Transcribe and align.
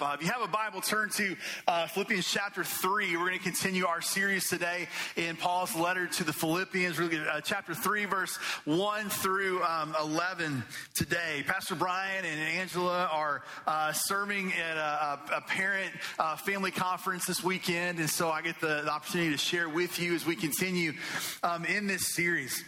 Uh, 0.00 0.14
if 0.14 0.22
you 0.22 0.32
have 0.32 0.40
a 0.40 0.48
Bible, 0.48 0.80
turn 0.80 1.10
to 1.10 1.36
uh, 1.68 1.86
Philippians 1.86 2.26
chapter 2.26 2.64
3. 2.64 3.16
We're 3.16 3.26
going 3.26 3.38
to 3.38 3.44
continue 3.44 3.84
our 3.84 4.00
series 4.00 4.48
today 4.48 4.88
in 5.16 5.36
Paul's 5.36 5.76
letter 5.76 6.06
to 6.06 6.24
the 6.24 6.32
Philippians. 6.32 6.98
Uh, 6.98 7.40
chapter 7.44 7.74
3, 7.74 8.06
verse 8.06 8.36
1 8.64 9.10
through 9.10 9.62
um, 9.62 9.94
11 10.00 10.64
today. 10.94 11.44
Pastor 11.46 11.74
Brian 11.74 12.24
and 12.24 12.40
Angela 12.40 13.10
are 13.12 13.42
uh, 13.66 13.92
serving 13.92 14.54
at 14.54 14.78
a, 14.78 15.36
a 15.36 15.40
parent 15.42 15.92
uh, 16.18 16.36
family 16.36 16.70
conference 16.70 17.26
this 17.26 17.44
weekend, 17.44 17.98
and 17.98 18.08
so 18.08 18.30
I 18.30 18.40
get 18.40 18.58
the, 18.60 18.82
the, 18.84 18.90
opportunity 18.90 19.32
to 19.32 19.38
share 19.38 19.68
with 19.68 20.00
you 20.00 20.14
as 20.14 20.24
we 20.24 20.34
continue 20.34 20.94
um, 21.42 21.66
in 21.66 21.86
this 21.86 22.14
series. 22.14 22.64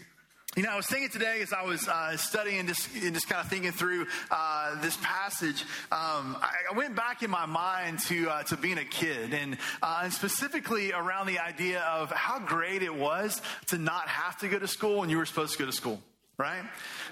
You 0.54 0.64
know, 0.64 0.68
I 0.68 0.76
was 0.76 0.86
thinking 0.86 1.08
today 1.08 1.40
as 1.40 1.54
I 1.54 1.62
was 1.62 1.88
uh, 1.88 2.14
studying 2.18 2.66
just, 2.66 2.94
and 2.94 3.14
just 3.14 3.26
kind 3.26 3.40
of 3.40 3.48
thinking 3.48 3.72
through 3.72 4.06
uh, 4.30 4.78
this 4.82 4.98
passage, 5.00 5.62
um, 5.90 6.36
I, 6.42 6.52
I, 6.70 6.76
went 6.76 6.94
back 6.94 7.22
in 7.22 7.30
my 7.30 7.46
mind 7.46 8.00
to 8.00 8.28
uh, 8.28 8.42
to 8.42 8.58
being 8.58 8.76
a 8.76 8.84
kid, 8.84 9.32
and, 9.32 9.56
uh, 9.82 10.00
and 10.02 10.12
specifically 10.12 10.92
around 10.92 11.28
the 11.28 11.38
idea 11.38 11.80
of 11.80 12.10
how 12.10 12.38
great 12.38 12.82
it 12.82 12.94
was 12.94 13.40
to 13.68 13.78
not 13.78 14.08
have 14.08 14.36
to 14.40 14.48
go 14.48 14.58
to 14.58 14.68
school 14.68 14.98
when 14.98 15.08
you 15.08 15.16
were 15.16 15.24
supposed 15.24 15.54
to 15.54 15.58
go 15.58 15.64
to 15.64 15.72
school 15.72 16.02
right? 16.38 16.62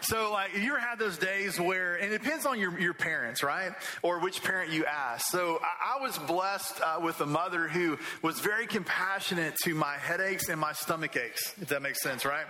So, 0.00 0.32
like, 0.32 0.56
you 0.56 0.70
ever 0.70 0.80
had 0.80 0.98
those 0.98 1.18
days 1.18 1.60
where, 1.60 1.94
and 1.94 2.12
it 2.12 2.22
depends 2.22 2.46
on 2.46 2.58
your, 2.58 2.78
your 2.80 2.94
parents, 2.94 3.42
right? 3.42 3.72
Or 4.02 4.18
which 4.18 4.42
parent 4.42 4.72
you 4.72 4.86
ask. 4.86 5.26
So, 5.26 5.60
I, 5.62 5.98
I 5.98 6.02
was 6.02 6.18
blessed 6.18 6.80
uh, 6.80 7.00
with 7.02 7.20
a 7.20 7.26
mother 7.26 7.68
who 7.68 7.98
was 8.22 8.40
very 8.40 8.66
compassionate 8.66 9.54
to 9.64 9.74
my 9.74 9.96
headaches 9.96 10.48
and 10.48 10.58
my 10.58 10.72
stomach 10.72 11.16
aches, 11.16 11.54
if 11.60 11.68
that 11.68 11.82
makes 11.82 12.02
sense, 12.02 12.24
right? 12.24 12.46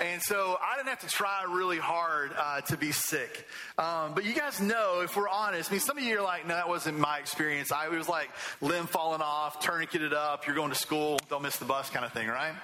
And 0.00 0.22
so, 0.22 0.58
I 0.60 0.76
didn't 0.76 0.88
have 0.88 1.00
to 1.00 1.08
try 1.08 1.44
really 1.48 1.78
hard 1.78 2.32
uh, 2.38 2.62
to 2.62 2.76
be 2.76 2.90
sick. 2.92 3.46
Um, 3.78 4.14
but 4.14 4.24
you 4.24 4.34
guys 4.34 4.60
know, 4.60 5.02
if 5.02 5.16
we're 5.16 5.28
honest, 5.28 5.70
I 5.70 5.74
mean, 5.74 5.80
some 5.80 5.98
of 5.98 6.04
you 6.04 6.18
are 6.18 6.22
like, 6.22 6.46
no, 6.46 6.54
that 6.54 6.68
wasn't 6.68 6.98
my 6.98 7.18
experience. 7.18 7.70
I 7.70 7.88
was 7.88 8.08
like 8.08 8.30
limb 8.60 8.86
falling 8.86 9.20
off, 9.20 9.60
tourniqueted 9.62 10.12
up, 10.12 10.46
you're 10.46 10.56
going 10.56 10.70
to 10.70 10.78
school, 10.78 11.18
don't 11.28 11.42
miss 11.42 11.58
the 11.58 11.64
bus 11.64 11.90
kind 11.90 12.04
of 12.04 12.12
thing, 12.12 12.28
right? 12.28 12.54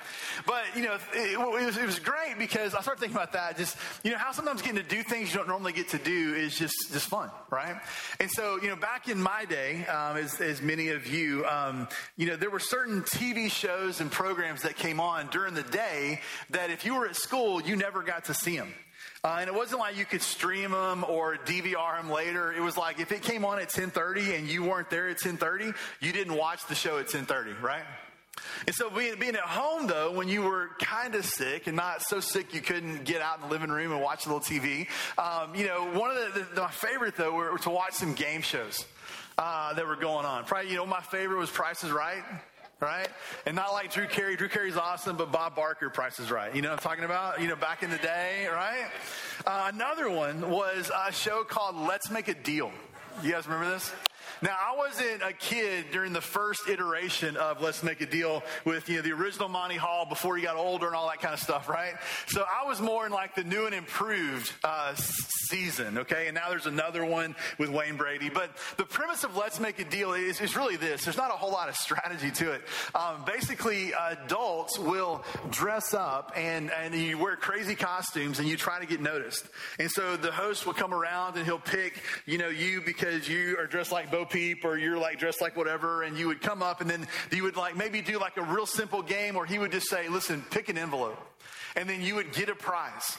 But, 0.46 0.64
you 0.74 0.82
know, 0.82 0.94
it, 1.12 1.32
it, 1.32 1.38
was, 1.38 1.76
it 1.76 1.86
was 1.86 1.98
great 1.98 2.36
because 2.38 2.74
I 2.74 2.80
started 2.80 3.00
thinking 3.00 3.16
about 3.16 3.32
that 3.32 3.49
just, 3.56 3.76
you 4.04 4.10
know, 4.10 4.18
how 4.18 4.32
sometimes 4.32 4.62
getting 4.62 4.76
to 4.76 4.82
do 4.82 5.02
things 5.02 5.30
you 5.32 5.38
don't 5.38 5.48
normally 5.48 5.72
get 5.72 5.88
to 5.90 5.98
do 5.98 6.34
is 6.34 6.56
just, 6.56 6.74
just 6.92 7.08
fun, 7.08 7.30
right? 7.50 7.76
And 8.18 8.30
so, 8.30 8.60
you 8.60 8.68
know, 8.68 8.76
back 8.76 9.08
in 9.08 9.20
my 9.20 9.44
day, 9.44 9.86
um, 9.86 10.16
as, 10.16 10.40
as 10.40 10.62
many 10.62 10.88
of 10.88 11.06
you, 11.06 11.44
um, 11.46 11.88
you 12.16 12.26
know, 12.26 12.36
there 12.36 12.50
were 12.50 12.60
certain 12.60 13.02
TV 13.02 13.50
shows 13.50 14.00
and 14.00 14.10
programs 14.10 14.62
that 14.62 14.76
came 14.76 15.00
on 15.00 15.28
during 15.28 15.54
the 15.54 15.62
day 15.62 16.20
that 16.50 16.70
if 16.70 16.84
you 16.84 16.94
were 16.94 17.06
at 17.06 17.16
school, 17.16 17.60
you 17.60 17.76
never 17.76 18.02
got 18.02 18.26
to 18.26 18.34
see 18.34 18.56
them. 18.56 18.72
Uh, 19.22 19.36
and 19.40 19.48
it 19.48 19.54
wasn't 19.54 19.78
like 19.78 19.98
you 19.98 20.06
could 20.06 20.22
stream 20.22 20.70
them 20.70 21.04
or 21.06 21.36
DVR 21.36 22.00
them 22.00 22.10
later. 22.10 22.52
It 22.52 22.60
was 22.60 22.78
like 22.78 23.00
if 23.00 23.12
it 23.12 23.22
came 23.22 23.44
on 23.44 23.58
at 23.58 23.68
10:30 23.68 24.38
and 24.38 24.48
you 24.48 24.64
weren't 24.64 24.88
there 24.88 25.08
at 25.08 25.18
10:30, 25.18 25.74
you 26.00 26.12
didn't 26.12 26.34
watch 26.34 26.66
the 26.66 26.74
show 26.74 26.98
at 26.98 27.08
10:30, 27.08 27.60
right? 27.60 27.84
And 28.66 28.74
so 28.74 28.90
being, 28.90 29.18
being 29.18 29.34
at 29.34 29.40
home 29.40 29.86
though, 29.86 30.12
when 30.12 30.28
you 30.28 30.42
were 30.42 30.70
kind 30.80 31.14
of 31.14 31.24
sick 31.24 31.66
and 31.66 31.76
not 31.76 32.02
so 32.02 32.20
sick 32.20 32.54
you 32.54 32.60
couldn't 32.60 33.04
get 33.04 33.22
out 33.22 33.36
in 33.36 33.42
the 33.42 33.48
living 33.48 33.70
room 33.70 33.92
and 33.92 34.00
watch 34.00 34.26
a 34.26 34.32
little 34.32 34.40
TV, 34.40 34.86
um, 35.18 35.54
you 35.54 35.66
know, 35.66 35.90
one 35.98 36.10
of 36.10 36.34
the, 36.34 36.46
the, 36.54 36.60
my 36.60 36.70
favorite 36.70 37.16
though 37.16 37.32
were, 37.32 37.52
were 37.52 37.58
to 37.58 37.70
watch 37.70 37.94
some 37.94 38.14
game 38.14 38.42
shows 38.42 38.84
uh, 39.38 39.74
that 39.74 39.86
were 39.86 39.96
going 39.96 40.26
on. 40.26 40.44
Probably, 40.44 40.70
you 40.70 40.76
know, 40.76 40.86
my 40.86 41.00
favorite 41.00 41.38
was 41.38 41.50
Price 41.50 41.84
is 41.84 41.90
Right 41.90 42.22
right? 42.80 43.08
And 43.46 43.56
not 43.56 43.72
like 43.72 43.92
Drew 43.92 44.06
Carey. 44.06 44.36
Drew 44.36 44.48
Carey's 44.48 44.76
awesome, 44.76 45.16
but 45.16 45.30
Bob 45.30 45.54
Barker, 45.54 45.90
Price 45.90 46.18
is 46.18 46.30
Right. 46.30 46.54
You 46.54 46.62
know 46.62 46.70
what 46.70 46.78
I'm 46.78 46.82
talking 46.82 47.04
about? 47.04 47.40
You 47.40 47.48
know, 47.48 47.56
back 47.56 47.82
in 47.82 47.90
the 47.90 47.98
day, 47.98 48.46
right? 48.50 48.90
Uh, 49.46 49.70
another 49.72 50.08
one 50.08 50.50
was 50.50 50.90
a 50.90 51.12
show 51.12 51.44
called 51.44 51.76
Let's 51.76 52.10
Make 52.10 52.28
a 52.28 52.34
Deal. 52.34 52.72
You 53.22 53.32
guys 53.32 53.46
remember 53.46 53.70
this? 53.70 53.92
Now, 54.42 54.56
I 54.58 54.74
wasn't 54.74 55.22
a 55.22 55.34
kid 55.34 55.86
during 55.92 56.14
the 56.14 56.20
first 56.22 56.66
iteration 56.66 57.36
of 57.36 57.60
Let's 57.60 57.82
Make 57.82 58.00
a 58.00 58.06
Deal 58.06 58.42
with, 58.64 58.88
you 58.88 58.96
know, 58.96 59.02
the 59.02 59.12
original 59.12 59.48
Monty 59.50 59.76
Hall 59.76 60.06
before 60.06 60.36
he 60.36 60.42
got 60.42 60.56
older 60.56 60.86
and 60.86 60.96
all 60.96 61.08
that 61.08 61.20
kind 61.20 61.34
of 61.34 61.40
stuff, 61.40 61.68
right? 61.68 61.94
So 62.28 62.42
I 62.42 62.66
was 62.66 62.80
more 62.80 63.04
in 63.04 63.12
like 63.12 63.34
the 63.34 63.44
new 63.44 63.66
and 63.66 63.74
improved 63.74 64.50
uh, 64.64 64.94
season, 64.94 65.98
okay? 65.98 66.26
And 66.28 66.34
now 66.34 66.48
there's 66.48 66.66
another 66.66 67.04
one 67.04 67.36
with 67.58 67.68
Wayne 67.68 67.96
Brady. 67.96 68.30
But 68.30 68.50
the 68.78 68.84
premise 68.84 69.24
of 69.24 69.36
Let's 69.36 69.60
Make 69.60 69.78
a 69.78 69.84
Deal 69.84 70.14
is, 70.14 70.40
is 70.40 70.56
really 70.56 70.76
this. 70.76 71.04
There's 71.04 71.18
not 71.18 71.30
a 71.30 71.36
whole 71.36 71.52
lot 71.52 71.68
of 71.68 71.76
strategy 71.76 72.30
to 72.30 72.52
it. 72.52 72.62
Um, 72.94 73.24
basically, 73.26 73.92
adults 73.92 74.78
will 74.78 75.22
dress 75.50 75.92
up 75.92 76.32
and, 76.34 76.70
and 76.70 76.94
you 76.94 77.18
wear 77.18 77.36
crazy 77.36 77.74
costumes 77.74 78.38
and 78.38 78.48
you 78.48 78.56
try 78.56 78.80
to 78.80 78.86
get 78.86 79.02
noticed. 79.02 79.46
And 79.78 79.90
so 79.90 80.16
the 80.16 80.32
host 80.32 80.64
will 80.64 80.72
come 80.72 80.94
around 80.94 81.36
and 81.36 81.44
he'll 81.44 81.58
pick, 81.58 82.00
you 82.24 82.38
know, 82.38 82.48
you 82.48 82.80
because 82.80 83.28
you 83.28 83.58
are 83.58 83.66
dressed 83.66 83.92
like 83.92 84.10
Bo 84.10 84.24
Peep 84.30 84.64
or 84.64 84.78
you're 84.78 84.98
like 84.98 85.18
dressed 85.18 85.40
like 85.40 85.56
whatever, 85.56 86.02
and 86.02 86.16
you 86.16 86.28
would 86.28 86.40
come 86.40 86.62
up 86.62 86.80
and 86.80 86.88
then 86.88 87.06
you 87.30 87.42
would 87.42 87.56
like 87.56 87.76
maybe 87.76 88.00
do 88.00 88.18
like 88.18 88.36
a 88.36 88.42
real 88.42 88.66
simple 88.66 89.02
game, 89.02 89.36
or 89.36 89.44
he 89.44 89.58
would 89.58 89.72
just 89.72 89.88
say, 89.88 90.08
listen, 90.08 90.44
pick 90.50 90.68
an 90.68 90.78
envelope. 90.78 91.18
And 91.76 91.88
then 91.88 92.02
you 92.02 92.14
would 92.16 92.32
get 92.32 92.48
a 92.48 92.54
prize. 92.54 93.18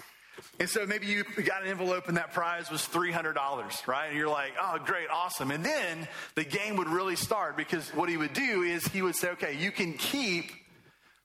And 0.60 0.70
so 0.70 0.86
maybe 0.86 1.08
you 1.08 1.24
got 1.24 1.64
an 1.64 1.70
envelope 1.70 2.08
and 2.08 2.18
that 2.18 2.34
prize 2.34 2.70
was 2.70 2.82
$300, 2.82 3.88
right? 3.88 4.08
And 4.08 4.18
you're 4.18 4.30
like, 4.30 4.54
oh, 4.62 4.78
great, 4.84 5.08
awesome. 5.12 5.52
And 5.52 5.64
then 5.64 6.08
the 6.36 6.44
game 6.44 6.78
would 6.78 6.88
really 6.88 7.16
start 7.16 7.58
because 7.58 7.88
what 7.90 8.10
he 8.10 8.18
would 8.18 8.34
do 8.34 8.62
is 8.64 8.86
he 8.88 9.02
would 9.02 9.16
say, 9.16 9.30
okay, 9.32 9.56
you 9.58 9.72
can 9.72 9.94
keep 9.94 10.52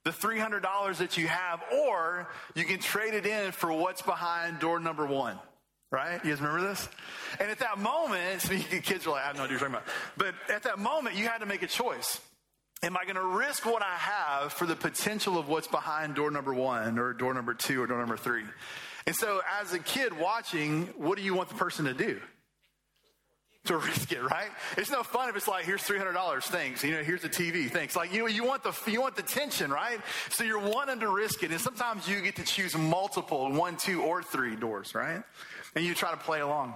the 0.05 0.11
$300 0.11 0.99
that 0.99 1.17
you 1.17 1.27
have, 1.27 1.61
or 1.73 2.29
you 2.55 2.65
can 2.65 2.79
trade 2.79 3.15
it 3.15 3.27
in 3.27 3.51
for 3.53 3.73
what's 3.73 4.03
behind 4.03 4.61
door 4.61 4.79
number 4.79 5.05
one. 5.05 5.37
Right? 5.91 6.23
You 6.25 6.31
guys 6.31 6.41
remember 6.41 6.69
this? 6.69 6.89
And 7.39 7.51
at 7.51 7.61
that 7.61 7.79
moment, 7.79 8.41
so 8.43 8.57
kids 8.57 9.07
are 9.07 9.11
like, 9.11 9.25
I 9.25 9.27
have 9.29 9.37
no 9.37 9.45
idea 9.45 9.55
what 9.55 9.61
you're 9.61 9.71
talking 9.71 9.75
about. 9.75 9.87
But 10.17 10.35
at 10.53 10.65
that 10.65 10.79
moment, 10.79 11.17
you 11.17 11.29
had 11.29 11.39
to 11.39 11.47
make 11.47 11.63
a 11.63 11.69
choice. 11.69 12.21
Am 12.83 12.97
I 12.97 13.05
going 13.05 13.17
to 13.17 13.25
risk 13.25 13.65
what 13.65 13.83
I 13.83 13.95
have 13.97 14.53
for 14.53 14.67
the 14.67 14.77
potential 14.77 15.39
of 15.39 15.49
what's 15.49 15.67
behind 15.67 16.15
door 16.15 16.31
number 16.31 16.53
one 16.53 16.99
or 16.99 17.15
door 17.15 17.33
number 17.33 17.55
two 17.55 17.83
or 17.83 17.87
door 17.87 17.99
number 17.99 18.17
three? 18.17 18.43
And 19.07 19.15
so, 19.15 19.41
as 19.61 19.73
a 19.73 19.79
kid 19.79 20.19
watching, 20.19 20.87
what 20.97 21.17
do 21.17 21.25
you 21.25 21.33
want 21.33 21.49
the 21.49 21.55
person 21.55 21.87
to 21.87 21.95
do? 21.95 22.21
To 23.67 23.77
risk 23.77 24.13
it, 24.13 24.23
right? 24.23 24.51
It's 24.77 24.91
no 24.91 25.03
fun 25.03 25.29
if 25.29 25.37
it's 25.37 25.49
like, 25.49 25.65
here's 25.65 25.83
three 25.83 25.99
hundred 25.99 26.15
dollars, 26.15 26.47
thanks. 26.47 26.83
You 26.83 26.93
know, 26.93 27.03
here's 27.03 27.25
a 27.25 27.29
TV, 27.29 27.71
thanks. 27.71 27.97
Like, 27.97 28.13
you 28.13 28.21
know, 28.21 28.27
you 28.27 28.45
want 28.45 28.63
the 28.63 28.73
you 28.91 29.01
want 29.01 29.17
the 29.17 29.23
tension, 29.23 29.71
right? 29.71 30.01
So 30.31 30.45
you're 30.45 30.59
wanting 30.59 31.01
to 31.01 31.09
risk 31.09 31.43
it, 31.43 31.51
and 31.51 31.61
sometimes 31.61 32.09
you 32.09 32.21
get 32.21 32.37
to 32.37 32.45
choose 32.45 32.77
multiple, 32.77 33.51
one, 33.53 33.77
two, 33.77 34.03
or 34.03 34.23
three 34.23 34.57
doors, 34.57 34.95
right? 34.95 35.23
and 35.77 35.85
you 35.85 35.95
try 35.95 36.11
to 36.11 36.17
play 36.17 36.41
along. 36.41 36.75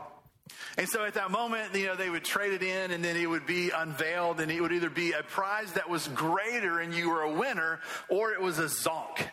And 0.77 0.89
so 0.89 1.05
at 1.05 1.15
that 1.15 1.31
moment, 1.31 1.75
you 1.75 1.87
know, 1.87 1.97
they 1.97 2.11
would 2.11 2.25
trade 2.25 2.53
it 2.53 2.63
in 2.63 2.91
and 2.91 3.03
then 3.05 3.17
it 3.17 3.27
would 3.27 3.47
be 3.47 3.71
unveiled 3.71 4.41
and 4.41 4.53
it 4.53 4.61
would 4.61 4.73
either 4.73 4.91
be 4.91 5.13
a 5.13 5.23
prize 5.23 5.73
that 5.73 5.89
was 5.89 6.07
greater 6.09 6.81
and 6.81 6.95
you 6.95 7.09
were 7.11 7.23
a 7.23 7.33
winner 7.33 7.81
or 8.09 8.33
it 8.33 8.41
was 8.41 8.59
a 8.59 8.65
zonk 8.65 9.27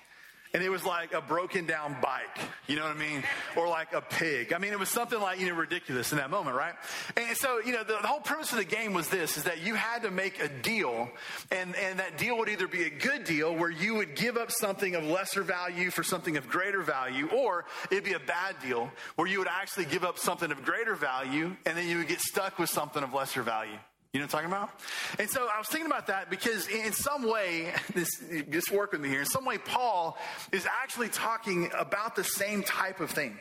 and 0.54 0.64
it 0.64 0.70
was 0.70 0.84
like 0.86 1.14
a 1.14 1.22
broken 1.22 1.66
down 1.66 1.98
bike, 2.02 2.38
you 2.68 2.76
know 2.76 2.84
what 2.84 2.96
I 2.96 3.00
mean? 3.00 3.24
Or 3.56 3.68
like 3.68 3.94
a 3.94 4.02
pig. 4.02 4.54
I 4.54 4.58
mean, 4.58 4.72
it 4.74 4.80
was 4.80 4.90
something 4.90 5.20
like, 5.20 5.40
you 5.40 5.48
know, 5.48 5.56
ridiculous 5.56 6.12
in 6.12 6.18
that 6.18 6.30
moment, 6.30 6.56
right? 6.56 6.74
And 7.16 7.36
so, 7.38 7.60
you 7.60 7.74
know, 7.74 7.84
the, 7.84 7.98
the, 8.02 8.08
whole 8.08 8.20
premise 8.20 8.52
of 8.52 8.58
the 8.58 8.66
game 8.66 8.94
was 8.94 9.10
this, 9.10 9.38
is 9.38 9.44
that 9.44 9.62
you 9.62 9.76
had 9.76 10.04
to 10.04 10.12
make 10.12 10.42
a 10.42 10.48
deal, 10.48 11.10
and, 11.52 11.76
and 11.76 12.00
that 12.00 12.18
deal 12.18 12.38
would 12.38 12.50
either 12.50 12.68
be 12.68 12.84
a 12.84 12.90
good 12.90 13.24
deal 13.24 13.56
where 13.56 13.70
you 13.70 13.96
would 13.96 14.16
give 14.16 14.38
up 14.38 14.52
something 14.52 14.96
of 14.96 15.04
lesser 15.04 15.44
value 15.44 15.90
for 15.90 16.04
something 16.04 16.38
of 16.38 16.48
greater 16.48 16.82
value, 16.82 17.28
or 17.30 17.66
it'd 17.92 18.04
be 18.04 18.14
a 18.14 18.20
bad 18.20 18.56
deal 18.62 18.90
where 19.16 19.28
you 19.28 19.40
would 19.40 19.48
actually 19.48 19.86
give 19.86 20.04
up 20.04 20.18
something 20.18 20.52
of 20.52 20.64
greater 20.64 20.96
value, 20.96 21.56
and 21.66 21.78
then 21.78 21.88
you 21.88 21.98
would 21.98 22.08
get 22.08 22.22
stuck 22.22 22.58
with 22.60 22.70
something 22.70 23.04
of 23.04 23.14
lesser 23.14 23.44
value. 23.44 23.78
You 24.18 24.24
know 24.24 24.30
what 24.30 24.34
I'm 24.34 24.50
talking 24.50 24.58
about? 24.58 25.20
And 25.20 25.30
so 25.30 25.48
I 25.48 25.60
was 25.60 25.68
thinking 25.68 25.86
about 25.86 26.08
that 26.08 26.32
because 26.32 26.68
in 26.70 26.92
some 26.92 27.30
way, 27.30 27.72
this, 27.94 28.10
just 28.50 28.72
work 28.72 28.94
with 28.94 29.02
me 29.02 29.10
here, 29.10 29.20
in 29.20 29.28
some 29.28 29.46
way, 29.46 29.60
Paul 29.60 30.18
is 30.52 30.66
actually 30.66 31.10
talking 31.10 31.70
about 31.78 32.16
the 32.16 32.24
same 32.24 32.64
type 32.64 33.00
of 33.00 33.12
thing. 33.12 33.38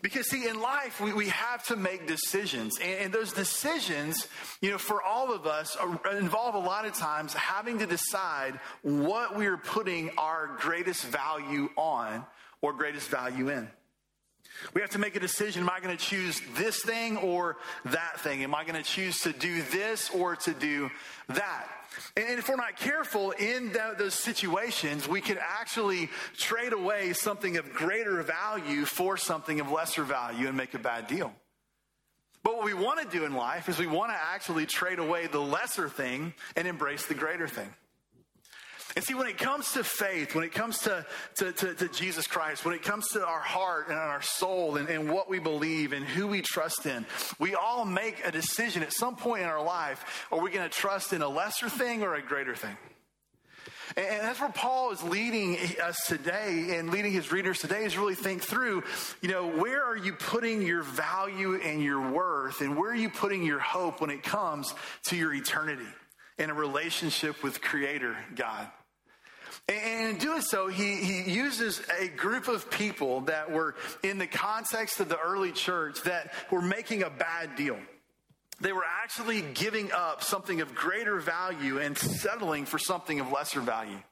Because, 0.00 0.30
see, 0.30 0.48
in 0.48 0.62
life, 0.62 0.98
we, 0.98 1.12
we 1.12 1.28
have 1.28 1.62
to 1.66 1.76
make 1.76 2.06
decisions. 2.06 2.78
And, 2.80 3.00
and 3.00 3.12
those 3.12 3.34
decisions, 3.34 4.28
you 4.62 4.70
know, 4.70 4.78
for 4.78 5.02
all 5.02 5.30
of 5.30 5.46
us, 5.46 5.76
are, 5.76 6.16
involve 6.16 6.54
a 6.54 6.58
lot 6.58 6.86
of 6.86 6.94
times 6.94 7.34
having 7.34 7.80
to 7.80 7.86
decide 7.86 8.58
what 8.80 9.36
we 9.36 9.44
are 9.44 9.58
putting 9.58 10.08
our 10.16 10.56
greatest 10.58 11.04
value 11.04 11.68
on 11.76 12.24
or 12.62 12.72
greatest 12.72 13.10
value 13.10 13.50
in. 13.50 13.68
We 14.74 14.80
have 14.80 14.90
to 14.90 14.98
make 14.98 15.16
a 15.16 15.20
decision. 15.20 15.62
Am 15.62 15.70
I 15.70 15.80
going 15.80 15.96
to 15.96 16.02
choose 16.02 16.40
this 16.56 16.82
thing 16.82 17.16
or 17.16 17.56
that 17.86 18.20
thing? 18.20 18.42
Am 18.42 18.54
I 18.54 18.64
going 18.64 18.80
to 18.80 18.88
choose 18.88 19.20
to 19.20 19.32
do 19.32 19.62
this 19.62 20.10
or 20.10 20.36
to 20.36 20.52
do 20.52 20.90
that? 21.28 21.66
And 22.16 22.38
if 22.38 22.48
we're 22.48 22.56
not 22.56 22.76
careful 22.76 23.32
in 23.32 23.72
those 23.98 24.14
situations, 24.14 25.08
we 25.08 25.20
can 25.20 25.38
actually 25.40 26.08
trade 26.36 26.72
away 26.72 27.12
something 27.12 27.56
of 27.56 27.72
greater 27.72 28.22
value 28.22 28.84
for 28.84 29.16
something 29.16 29.60
of 29.60 29.70
lesser 29.70 30.04
value 30.04 30.46
and 30.46 30.56
make 30.56 30.74
a 30.74 30.78
bad 30.78 31.06
deal. 31.06 31.32
But 32.42 32.56
what 32.56 32.64
we 32.64 32.74
want 32.74 33.00
to 33.00 33.18
do 33.18 33.24
in 33.24 33.34
life 33.34 33.68
is 33.68 33.78
we 33.78 33.86
want 33.86 34.12
to 34.12 34.16
actually 34.16 34.66
trade 34.66 34.98
away 34.98 35.26
the 35.26 35.40
lesser 35.40 35.88
thing 35.88 36.32
and 36.56 36.66
embrace 36.66 37.06
the 37.06 37.14
greater 37.14 37.48
thing. 37.48 37.68
And 38.96 39.04
see, 39.04 39.14
when 39.14 39.28
it 39.28 39.38
comes 39.38 39.72
to 39.72 39.84
faith, 39.84 40.34
when 40.34 40.44
it 40.44 40.52
comes 40.52 40.78
to, 40.80 41.06
to, 41.36 41.52
to, 41.52 41.74
to 41.74 41.88
Jesus 41.88 42.26
Christ, 42.26 42.64
when 42.64 42.74
it 42.74 42.82
comes 42.82 43.08
to 43.10 43.24
our 43.24 43.40
heart 43.40 43.88
and 43.88 43.98
our 43.98 44.22
soul 44.22 44.76
and, 44.76 44.88
and 44.88 45.10
what 45.10 45.30
we 45.30 45.38
believe 45.38 45.92
and 45.92 46.04
who 46.04 46.26
we 46.26 46.42
trust 46.42 46.86
in, 46.86 47.06
we 47.38 47.54
all 47.54 47.84
make 47.84 48.24
a 48.24 48.32
decision 48.32 48.82
at 48.82 48.92
some 48.92 49.16
point 49.16 49.42
in 49.42 49.48
our 49.48 49.62
life 49.62 50.26
are 50.32 50.40
we 50.40 50.50
going 50.50 50.68
to 50.68 50.74
trust 50.74 51.12
in 51.12 51.22
a 51.22 51.28
lesser 51.28 51.68
thing 51.68 52.02
or 52.02 52.14
a 52.14 52.22
greater 52.22 52.54
thing? 52.54 52.76
And 53.96 54.20
that's 54.20 54.40
where 54.40 54.50
Paul 54.50 54.92
is 54.92 55.02
leading 55.02 55.56
us 55.82 56.06
today 56.06 56.76
and 56.78 56.90
leading 56.90 57.12
his 57.12 57.32
readers 57.32 57.58
today 57.58 57.84
is 57.84 57.98
really 57.98 58.14
think 58.14 58.42
through, 58.42 58.84
you 59.20 59.28
know, 59.28 59.48
where 59.48 59.82
are 59.82 59.96
you 59.96 60.12
putting 60.12 60.62
your 60.62 60.82
value 60.82 61.56
and 61.56 61.82
your 61.82 62.10
worth 62.12 62.60
and 62.60 62.76
where 62.76 62.92
are 62.92 62.96
you 62.96 63.10
putting 63.10 63.42
your 63.42 63.58
hope 63.58 64.00
when 64.00 64.10
it 64.10 64.22
comes 64.22 64.72
to 65.04 65.16
your 65.16 65.34
eternity 65.34 65.88
and 66.38 66.52
a 66.52 66.54
relationship 66.54 67.42
with 67.42 67.60
Creator 67.60 68.16
God? 68.36 68.68
And 69.70 70.10
in 70.10 70.16
doing 70.16 70.42
so, 70.42 70.66
he, 70.66 70.96
he 70.96 71.30
uses 71.30 71.80
a 72.00 72.08
group 72.08 72.48
of 72.48 72.70
people 72.70 73.20
that 73.22 73.52
were 73.52 73.76
in 74.02 74.18
the 74.18 74.26
context 74.26 74.98
of 74.98 75.08
the 75.08 75.18
early 75.18 75.52
church 75.52 76.02
that 76.02 76.32
were 76.50 76.62
making 76.62 77.04
a 77.04 77.10
bad 77.10 77.54
deal. 77.54 77.78
They 78.60 78.72
were 78.72 78.84
actually 79.02 79.42
giving 79.54 79.92
up 79.92 80.24
something 80.24 80.60
of 80.60 80.74
greater 80.74 81.20
value 81.20 81.78
and 81.78 81.96
settling 81.96 82.66
for 82.66 82.78
something 82.78 83.20
of 83.20 83.30
lesser 83.30 83.60
value. 83.60 84.02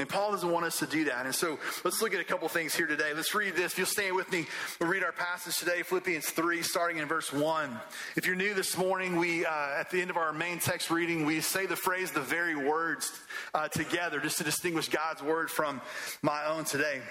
And 0.00 0.08
Paul 0.08 0.32
doesn't 0.32 0.50
want 0.50 0.64
us 0.64 0.78
to 0.78 0.86
do 0.86 1.04
that. 1.04 1.26
And 1.26 1.34
so 1.34 1.58
let's 1.84 2.00
look 2.00 2.14
at 2.14 2.20
a 2.20 2.24
couple 2.24 2.48
things 2.48 2.74
here 2.74 2.86
today. 2.86 3.12
Let's 3.14 3.34
read 3.34 3.54
this. 3.54 3.72
If 3.72 3.78
you'll 3.78 3.86
stand 3.86 4.16
with 4.16 4.32
me, 4.32 4.46
we'll 4.80 4.88
read 4.88 5.04
our 5.04 5.12
passage 5.12 5.58
today, 5.58 5.82
Philippians 5.82 6.30
3, 6.30 6.62
starting 6.62 6.96
in 6.96 7.06
verse 7.06 7.30
1. 7.30 7.78
If 8.16 8.26
you're 8.26 8.34
new 8.34 8.54
this 8.54 8.78
morning, 8.78 9.16
we, 9.16 9.44
uh, 9.44 9.78
at 9.78 9.90
the 9.90 10.00
end 10.00 10.08
of 10.08 10.16
our 10.16 10.32
main 10.32 10.58
text 10.58 10.90
reading, 10.90 11.26
we 11.26 11.42
say 11.42 11.66
the 11.66 11.76
phrase, 11.76 12.12
the 12.12 12.20
very 12.20 12.56
words 12.56 13.12
uh, 13.52 13.68
together, 13.68 14.20
just 14.20 14.38
to 14.38 14.44
distinguish 14.44 14.88
God's 14.88 15.22
word 15.22 15.50
from 15.50 15.82
my 16.22 16.46
own 16.46 16.64
today. 16.64 17.02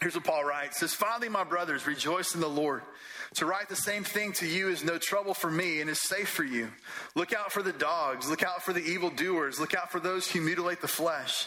Here's 0.00 0.16
what 0.16 0.24
Paul 0.24 0.44
writes. 0.44 0.80
says, 0.80 0.94
Finally, 0.94 1.28
my 1.28 1.44
brothers, 1.44 1.86
rejoice 1.86 2.34
in 2.34 2.40
the 2.40 2.48
Lord. 2.48 2.82
To 3.36 3.46
write 3.46 3.68
the 3.68 3.76
same 3.76 4.02
thing 4.02 4.32
to 4.34 4.46
you 4.46 4.68
is 4.68 4.84
no 4.84 4.98
trouble 4.98 5.32
for 5.32 5.50
me 5.50 5.80
and 5.80 5.88
is 5.88 6.02
safe 6.02 6.28
for 6.28 6.44
you. 6.44 6.70
Look 7.14 7.32
out 7.32 7.52
for 7.52 7.62
the 7.62 7.72
dogs. 7.72 8.28
Look 8.28 8.42
out 8.42 8.62
for 8.62 8.72
the 8.72 8.84
evildoers. 8.84 9.58
Look 9.60 9.74
out 9.74 9.92
for 9.92 10.00
those 10.00 10.28
who 10.28 10.40
mutilate 10.40 10.80
the 10.80 10.88
flesh. 10.88 11.46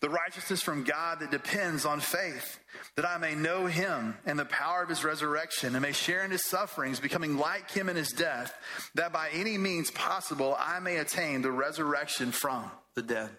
The 0.00 0.10
righteousness 0.10 0.62
from 0.62 0.84
God 0.84 1.20
that 1.20 1.30
depends 1.30 1.84
on 1.84 2.00
faith, 2.00 2.58
that 2.96 3.04
I 3.04 3.18
may 3.18 3.34
know 3.34 3.66
him 3.66 4.16
and 4.26 4.38
the 4.38 4.44
power 4.44 4.82
of 4.82 4.88
his 4.88 5.04
resurrection 5.04 5.74
and 5.74 5.82
may 5.82 5.92
share 5.92 6.24
in 6.24 6.30
his 6.30 6.46
sufferings, 6.46 7.00
becoming 7.00 7.36
like 7.36 7.70
him 7.70 7.88
in 7.88 7.96
his 7.96 8.10
death, 8.10 8.54
that 8.94 9.12
by 9.12 9.30
any 9.32 9.58
means 9.58 9.90
possible 9.90 10.56
I 10.58 10.80
may 10.80 10.96
attain 10.96 11.42
the 11.42 11.50
resurrection 11.50 12.32
from 12.32 12.70
the 12.94 13.02
dead. 13.02 13.30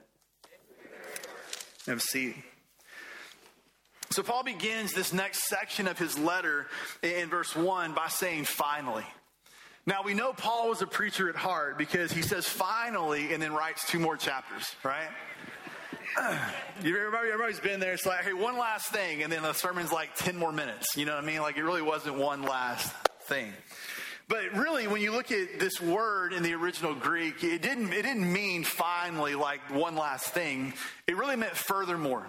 Have 1.87 2.01
seat. 2.01 2.35
So 4.11 4.23
Paul 4.23 4.43
begins 4.43 4.91
this 4.91 5.13
next 5.13 5.47
section 5.47 5.87
of 5.87 5.97
his 5.97 6.19
letter 6.19 6.67
in 7.01 7.29
verse 7.29 7.55
1 7.55 7.93
by 7.93 8.07
saying, 8.09 8.43
finally. 8.43 9.05
Now 9.85 10.03
we 10.03 10.13
know 10.13 10.33
Paul 10.33 10.69
was 10.69 10.81
a 10.81 10.87
preacher 10.87 11.29
at 11.29 11.35
heart 11.35 11.77
because 11.77 12.11
he 12.11 12.21
says 12.21 12.47
finally 12.47 13.33
and 13.33 13.41
then 13.41 13.53
writes 13.53 13.87
two 13.87 13.99
more 13.99 14.15
chapters, 14.15 14.75
right? 14.83 15.09
Everybody, 16.77 17.29
everybody's 17.31 17.59
been 17.59 17.79
there. 17.79 17.93
It's 17.93 18.05
like, 18.05 18.23
hey, 18.23 18.33
one 18.33 18.57
last 18.57 18.87
thing, 18.87 19.23
and 19.23 19.31
then 19.31 19.43
the 19.43 19.53
sermon's 19.53 19.91
like 19.91 20.15
10 20.15 20.35
more 20.35 20.51
minutes. 20.51 20.97
You 20.97 21.05
know 21.05 21.15
what 21.15 21.23
I 21.23 21.27
mean? 21.27 21.41
Like 21.41 21.57
it 21.57 21.63
really 21.63 21.81
wasn't 21.81 22.15
one 22.15 22.43
last 22.43 22.91
thing. 23.23 23.53
But 24.27 24.53
really, 24.53 24.87
when 24.87 25.01
you 25.01 25.11
look 25.11 25.31
at 25.31 25.59
this 25.59 25.81
word 25.81 26.33
in 26.33 26.41
the 26.43 26.53
original 26.53 26.95
Greek, 26.95 27.43
it 27.43 27.61
didn't, 27.61 27.91
it 27.91 28.03
didn't 28.03 28.31
mean 28.31 28.63
finally 28.63 29.35
like 29.35 29.59
one 29.71 29.95
last 29.95 30.27
thing. 30.27 30.73
It 31.07 31.17
really 31.17 31.35
meant 31.35 31.55
furthermore. 31.55 32.27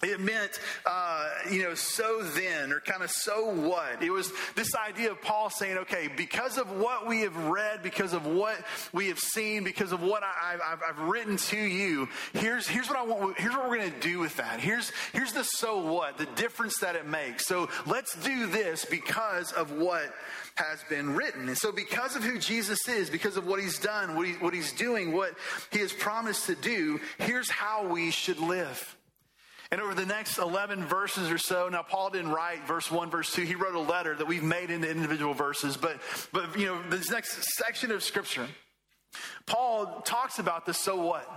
It 0.00 0.20
meant, 0.20 0.60
uh, 0.86 1.28
you 1.50 1.64
know, 1.64 1.74
so 1.74 2.22
then, 2.22 2.70
or 2.70 2.78
kind 2.78 3.02
of 3.02 3.10
so 3.10 3.50
what. 3.50 4.00
It 4.00 4.10
was 4.10 4.30
this 4.54 4.76
idea 4.76 5.10
of 5.10 5.20
Paul 5.20 5.50
saying, 5.50 5.78
okay, 5.78 6.08
because 6.16 6.56
of 6.56 6.70
what 6.70 7.08
we 7.08 7.22
have 7.22 7.36
read, 7.36 7.82
because 7.82 8.12
of 8.12 8.24
what 8.24 8.56
we 8.92 9.08
have 9.08 9.18
seen, 9.18 9.64
because 9.64 9.90
of 9.90 10.00
what 10.00 10.22
I, 10.22 10.56
have 10.86 10.98
written 11.00 11.36
to 11.36 11.58
you, 11.58 12.08
here's, 12.32 12.68
here's 12.68 12.88
what 12.88 12.96
I 12.96 13.02
want, 13.02 13.40
here's 13.40 13.54
what 13.54 13.68
we're 13.68 13.78
going 13.78 13.92
to 13.92 14.00
do 14.00 14.20
with 14.20 14.36
that. 14.36 14.60
Here's, 14.60 14.92
here's 15.12 15.32
the 15.32 15.42
so 15.42 15.92
what, 15.92 16.16
the 16.16 16.26
difference 16.36 16.78
that 16.78 16.94
it 16.94 17.06
makes. 17.06 17.46
So 17.46 17.68
let's 17.84 18.14
do 18.22 18.46
this 18.46 18.84
because 18.84 19.50
of 19.50 19.72
what 19.72 20.14
has 20.54 20.84
been 20.88 21.16
written. 21.16 21.48
And 21.48 21.58
so 21.58 21.72
because 21.72 22.14
of 22.14 22.22
who 22.22 22.38
Jesus 22.38 22.86
is, 22.86 23.10
because 23.10 23.36
of 23.36 23.48
what 23.48 23.60
he's 23.60 23.80
done, 23.80 24.14
what, 24.14 24.28
he, 24.28 24.34
what 24.34 24.54
he's 24.54 24.72
doing, 24.72 25.12
what 25.12 25.34
he 25.72 25.80
has 25.80 25.92
promised 25.92 26.46
to 26.46 26.54
do, 26.54 27.00
here's 27.18 27.50
how 27.50 27.88
we 27.88 28.12
should 28.12 28.38
live. 28.38 28.94
And 29.70 29.82
over 29.82 29.94
the 29.94 30.06
next 30.06 30.38
11 30.38 30.84
verses 30.86 31.30
or 31.30 31.36
so, 31.36 31.68
now 31.68 31.82
Paul 31.82 32.10
didn't 32.10 32.30
write 32.30 32.66
verse 32.66 32.90
1, 32.90 33.10
verse 33.10 33.32
2. 33.34 33.42
He 33.42 33.54
wrote 33.54 33.74
a 33.74 33.80
letter 33.80 34.14
that 34.14 34.26
we've 34.26 34.42
made 34.42 34.70
into 34.70 34.90
individual 34.90 35.34
verses. 35.34 35.76
But, 35.76 36.00
but 36.32 36.58
you 36.58 36.66
know, 36.66 36.80
this 36.88 37.10
next 37.10 37.56
section 37.56 37.90
of 37.90 38.02
scripture, 38.02 38.46
Paul 39.44 40.00
talks 40.06 40.38
about 40.38 40.64
the 40.64 40.72
so 40.72 40.96
what. 40.96 41.28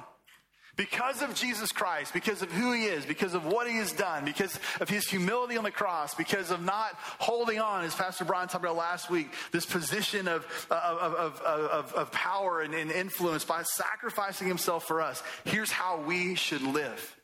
Because 0.78 1.22
of 1.22 1.36
Jesus 1.36 1.74
Christ, 1.74 2.14
because 2.14 2.42
of 2.42 2.50
who 2.50 2.72
he 2.72 2.86
is, 2.86 3.06
because 3.06 3.34
of 3.34 3.46
what 3.46 3.68
he 3.68 3.76
has 3.76 3.92
done, 3.92 4.24
because 4.24 4.58
of 4.80 4.88
his 4.88 5.06
humility 5.06 5.58
on 5.58 5.66
the 5.66 5.72
cross, 5.72 6.16
because 6.16 6.50
of 6.50 6.64
not 6.64 6.94
holding 7.20 7.60
on, 7.60 7.84
as 7.84 7.94
Pastor 7.94 8.24
Brian 8.24 8.48
talked 8.48 8.64
about 8.64 8.78
last 8.78 9.10
week, 9.10 9.28
this 9.52 9.66
position 9.66 10.30
of, 10.30 10.46
of, 10.72 11.14
of, 11.14 11.42
of, 11.42 11.94
of 11.94 12.12
power 12.14 12.62
and, 12.62 12.74
and 12.74 12.90
influence 12.90 13.44
by 13.44 13.64
sacrificing 13.64 14.48
himself 14.48 14.88
for 14.88 15.02
us. 15.02 15.22
Here's 15.44 15.72
how 15.72 16.02
we 16.02 16.36
should 16.36 16.62
live. 16.62 17.21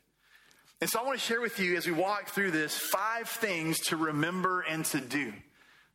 And 0.80 0.90
so 0.90 1.00
I 1.00 1.04
want 1.04 1.20
to 1.20 1.26
share 1.26 1.42
with 1.42 1.60
you 1.60 1.76
as 1.76 1.88
we 1.88 1.94
walk 1.94 2.30
through 2.30 2.52
this 2.52 2.78
five 2.78 3.28
things 3.28 3.80
to 3.88 3.98
remember 3.98 4.62
and 4.62 4.86
to 4.86 5.00
do 5.00 5.34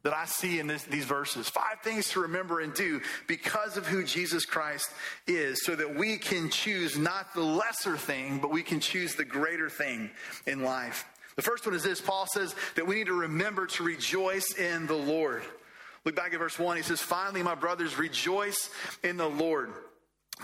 that 0.03 0.13
I 0.13 0.25
see 0.25 0.59
in 0.59 0.67
this, 0.67 0.83
these 0.85 1.05
verses. 1.05 1.49
Five 1.49 1.81
things 1.83 2.09
to 2.11 2.21
remember 2.21 2.61
and 2.61 2.75
do 2.75 3.01
because 3.29 3.77
of 3.77 3.87
who 3.87 4.03
Jesus 4.03 4.45
Christ 4.45 4.91
is, 5.27 5.65
so 5.65 5.77
that 5.77 5.95
we 5.95 6.17
can 6.17 6.51
choose 6.51 6.99
not 6.99 7.33
the 7.35 7.43
lesser 7.43 7.97
thing, 7.97 8.39
but 8.39 8.51
we 8.51 8.63
can 8.63 8.81
choose 8.81 9.15
the 9.15 9.25
greater 9.25 9.71
thing 9.71 10.11
in 10.47 10.65
life. 10.65 11.07
The 11.37 11.43
first 11.43 11.65
one 11.65 11.75
is 11.75 11.85
this 11.85 12.01
Paul 12.01 12.27
says 12.27 12.55
that 12.75 12.87
we 12.87 12.97
need 12.97 13.07
to 13.07 13.21
remember 13.21 13.67
to 13.67 13.85
rejoice 13.85 14.55
in 14.55 14.87
the 14.87 14.95
Lord. 14.95 15.45
Look 16.05 16.17
back 16.17 16.33
at 16.33 16.41
verse 16.41 16.59
1. 16.59 16.77
He 16.77 16.83
says, 16.83 17.01
Finally, 17.01 17.45
my 17.45 17.55
brothers, 17.55 17.97
rejoice 17.97 18.71
in 19.05 19.17
the 19.17 19.29
Lord. 19.29 19.73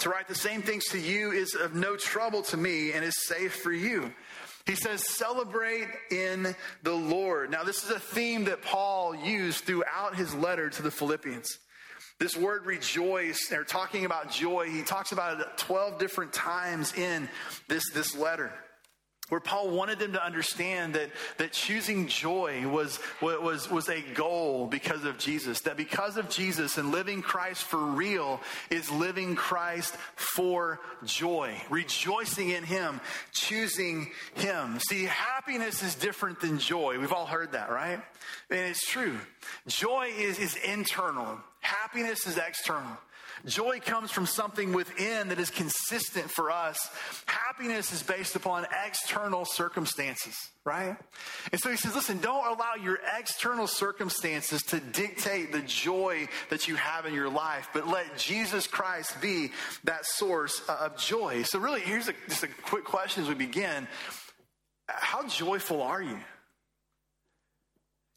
To 0.00 0.11
write 0.11 0.28
the 0.28 0.35
same 0.35 0.62
things 0.62 0.85
to 0.90 0.99
you 0.99 1.33
is 1.33 1.54
of 1.54 1.75
no 1.75 1.97
trouble 1.97 2.42
to 2.42 2.57
me 2.57 2.92
and 2.92 3.04
is 3.04 3.26
safe 3.26 3.57
for 3.57 3.73
you. 3.73 4.12
He 4.68 4.75
says, 4.75 5.02
celebrate 5.08 5.88
in 6.10 6.54
the 6.82 6.92
Lord. 6.92 7.50
Now, 7.50 7.64
this 7.64 7.84
is 7.84 7.90
a 7.90 7.98
theme 7.98 8.44
that 8.44 8.60
Paul 8.60 9.14
used 9.14 9.64
throughout 9.64 10.14
his 10.14 10.34
letter 10.34 10.68
to 10.68 10.82
the 10.82 10.90
Philippians. 10.90 11.58
This 12.18 12.37
word 12.37 12.66
rejoice, 12.66 13.48
they're 13.48 13.64
talking 13.64 14.04
about 14.04 14.30
joy. 14.30 14.68
He 14.68 14.82
talks 14.82 15.12
about 15.12 15.40
it 15.40 15.46
12 15.56 15.98
different 15.98 16.34
times 16.34 16.92
in 16.92 17.30
this, 17.68 17.90
this 17.94 18.14
letter 18.14 18.52
where 19.28 19.40
Paul 19.40 19.70
wanted 19.70 19.99
them 19.99 20.12
to 20.14 20.25
understand 20.25 20.94
that, 20.94 21.11
that 21.37 21.52
choosing 21.52 22.06
joy 22.06 22.66
was, 22.66 22.99
was, 23.20 23.70
was 23.70 23.88
a 23.88 24.00
goal 24.14 24.66
because 24.66 25.04
of 25.04 25.18
Jesus. 25.18 25.61
That 25.61 25.76
because 25.76 26.16
of 26.16 26.30
Jesus 26.30 26.78
and 26.78 26.90
living 26.92 27.20
Christ 27.20 27.64
for 27.64 27.78
real 27.78 28.40
is 28.70 28.90
living 28.90 29.37
Christ 29.37 29.94
for 30.16 30.80
joy. 31.04 31.61
Rejoicing 31.68 32.50
in 32.50 32.64
Him, 32.64 33.00
choosing 33.32 34.11
Him. 34.35 34.78
See, 34.88 35.04
happiness 35.04 35.82
is 35.82 35.94
different 35.94 36.40
than 36.40 36.58
joy. 36.58 36.99
We've 36.99 37.12
all 37.12 37.26
heard 37.26 37.52
that, 37.52 37.70
right? 37.70 38.00
And 38.50 38.61
it's 38.61 38.87
true. 38.87 39.18
Joy 39.66 40.11
is, 40.16 40.38
is 40.38 40.56
internal. 40.56 41.38
Happiness 41.61 42.26
is 42.26 42.38
external. 42.38 42.97
Joy 43.47 43.80
comes 43.80 44.11
from 44.11 44.26
something 44.26 44.73
within 44.73 45.28
that 45.28 45.38
is 45.38 45.50
consistent 45.50 46.30
for 46.30 46.50
us. 46.50 46.78
Happiness 47.26 47.92
is 47.92 48.02
based 48.02 48.37
upon 48.37 48.66
external 48.87 49.45
circumstances, 49.45 50.35
right? 50.64 50.97
And 51.52 51.61
so 51.61 51.71
he 51.71 51.76
says, 51.76 51.95
listen, 51.95 52.18
don't 52.18 52.47
allow 52.47 52.75
your 52.83 52.99
external 53.18 53.66
circumstances 53.66 54.62
to 54.64 54.80
dictate 54.80 55.52
the 55.52 55.61
joy 55.62 56.28
that 56.50 56.68
you 56.68 56.76
have 56.76 57.07
in 57.07 57.14
your 57.14 57.28
life, 57.30 57.68
but 57.73 57.87
let 57.88 58.16
Jesus 58.16 58.66
Christ 58.66 59.21
be 59.21 59.52
that 59.85 60.04
source 60.04 60.61
of 60.68 60.97
joy. 60.99 61.42
So, 61.42 61.59
really, 61.59 61.80
here's 61.80 62.09
a, 62.09 62.14
just 62.28 62.42
a 62.42 62.49
quick 62.49 62.85
question 62.85 63.23
as 63.23 63.28
we 63.28 63.35
begin 63.35 63.87
How 64.87 65.26
joyful 65.26 65.83
are 65.83 66.02
you? 66.02 66.18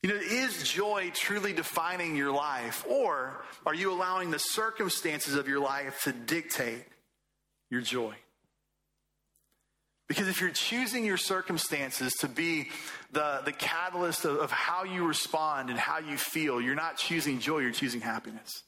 You 0.03 0.09
know, 0.09 0.15
is 0.15 0.63
joy 0.63 1.11
truly 1.13 1.53
defining 1.53 2.15
your 2.15 2.31
life, 2.31 2.83
or 2.89 3.43
are 3.65 3.75
you 3.75 3.91
allowing 3.91 4.31
the 4.31 4.39
circumstances 4.39 5.35
of 5.35 5.47
your 5.47 5.59
life 5.59 6.01
to 6.05 6.11
dictate 6.11 6.85
your 7.69 7.81
joy? 7.81 8.15
Because 10.07 10.27
if 10.27 10.41
you're 10.41 10.49
choosing 10.49 11.05
your 11.05 11.17
circumstances 11.17 12.13
to 12.15 12.27
be 12.27 12.69
the, 13.11 13.41
the 13.45 13.53
catalyst 13.53 14.25
of, 14.25 14.39
of 14.39 14.51
how 14.51 14.83
you 14.83 15.05
respond 15.05 15.69
and 15.69 15.79
how 15.79 15.99
you 15.99 16.17
feel, 16.17 16.59
you're 16.59 16.75
not 16.75 16.97
choosing 16.97 17.39
joy, 17.39 17.59
you're 17.59 17.71
choosing 17.71 18.01
happiness. 18.01 18.63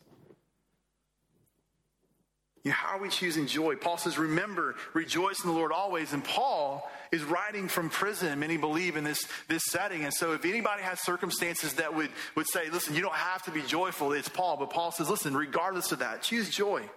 You 2.64 2.72
know, 2.72 2.76
how 2.76 2.96
are 2.96 3.02
we 3.02 3.10
choosing 3.10 3.46
joy? 3.46 3.76
Paul 3.76 3.98
says, 3.98 4.18
Remember, 4.18 4.76
rejoice 4.94 5.44
in 5.44 5.50
the 5.50 5.56
Lord 5.56 5.74
always. 5.74 6.14
And 6.14 6.24
Paul 6.24 6.90
is 7.12 7.22
writing 7.24 7.68
from 7.68 7.90
prison. 7.90 8.40
Many 8.40 8.56
believe 8.56 8.96
in 8.96 9.04
this, 9.04 9.20
this 9.50 9.64
setting. 9.70 10.06
And 10.06 10.14
so, 10.14 10.32
if 10.32 10.46
anybody 10.46 10.82
has 10.82 11.02
circumstances 11.02 11.74
that 11.74 11.94
would, 11.94 12.10
would 12.36 12.48
say, 12.48 12.70
Listen, 12.70 12.96
you 12.96 13.02
don't 13.02 13.16
have 13.16 13.44
to 13.44 13.52
be 13.52 13.62
joyful, 13.64 14.14
it's 14.14 14.30
Paul. 14.30 14.58
But 14.58 14.70
Paul 14.70 14.92
says, 14.92 15.10
Listen, 15.10 15.36
regardless 15.36 15.92
of 15.92 16.00
that, 16.00 16.22
choose 16.22 16.50
joy. 16.50 16.90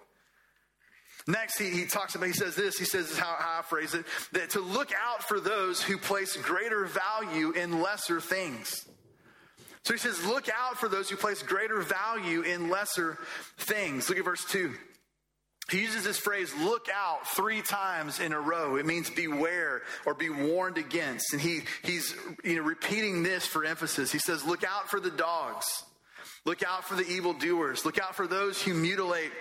Next, 1.28 1.58
he, 1.58 1.70
he 1.70 1.86
talks 1.86 2.14
about, 2.14 2.26
he 2.26 2.32
says 2.32 2.54
this, 2.54 2.78
he 2.78 2.84
says, 2.84 3.18
how, 3.18 3.34
how 3.36 3.58
I 3.58 3.62
phrase 3.62 3.94
it, 3.94 4.04
that 4.30 4.50
to 4.50 4.60
look 4.60 4.92
out 4.92 5.24
for 5.24 5.40
those 5.40 5.82
who 5.82 5.98
place 5.98 6.36
greater 6.36 6.84
value 6.84 7.50
in 7.50 7.82
lesser 7.82 8.20
things. 8.20 8.86
So 9.82 9.92
he 9.92 9.98
says, 9.98 10.24
look 10.24 10.48
out 10.48 10.78
for 10.78 10.88
those 10.88 11.10
who 11.10 11.16
place 11.16 11.42
greater 11.42 11.80
value 11.80 12.42
in 12.42 12.70
lesser 12.70 13.18
things. 13.58 14.08
Look 14.08 14.18
at 14.18 14.24
verse 14.24 14.44
2. 14.44 14.72
He 15.70 15.80
uses 15.80 16.04
this 16.04 16.18
phrase, 16.18 16.54
look 16.54 16.86
out, 16.94 17.26
three 17.26 17.60
times 17.60 18.20
in 18.20 18.32
a 18.32 18.40
row. 18.40 18.76
It 18.76 18.86
means 18.86 19.10
beware 19.10 19.82
or 20.04 20.14
be 20.14 20.30
warned 20.30 20.78
against. 20.78 21.32
And 21.32 21.42
he, 21.42 21.62
he's 21.82 22.14
you 22.44 22.56
know, 22.56 22.62
repeating 22.62 23.24
this 23.24 23.46
for 23.46 23.64
emphasis. 23.64 24.12
He 24.12 24.18
says, 24.18 24.44
look 24.44 24.62
out 24.62 24.88
for 24.88 25.00
the 25.00 25.10
dogs. 25.10 25.66
Look 26.44 26.62
out 26.62 26.84
for 26.84 26.94
the 26.94 27.04
evildoers. 27.08 27.84
Look 27.84 27.98
out 27.98 28.14
for 28.14 28.28
those 28.28 28.62
who 28.62 28.74
mutilate 28.74 29.32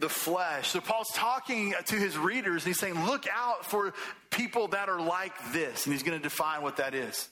the 0.00 0.08
flesh. 0.08 0.68
So 0.68 0.80
Paul's 0.80 1.12
talking 1.12 1.74
to 1.86 1.96
his 1.96 2.16
readers 2.16 2.62
and 2.62 2.68
he's 2.68 2.78
saying, 2.78 3.04
look 3.04 3.26
out 3.30 3.66
for 3.66 3.92
people 4.30 4.68
that 4.68 4.88
are 4.88 5.00
like 5.00 5.34
this. 5.52 5.84
And 5.84 5.92
he's 5.92 6.02
going 6.02 6.18
to 6.18 6.22
define 6.22 6.62
what 6.62 6.78
that 6.78 6.94
is. 6.94 7.28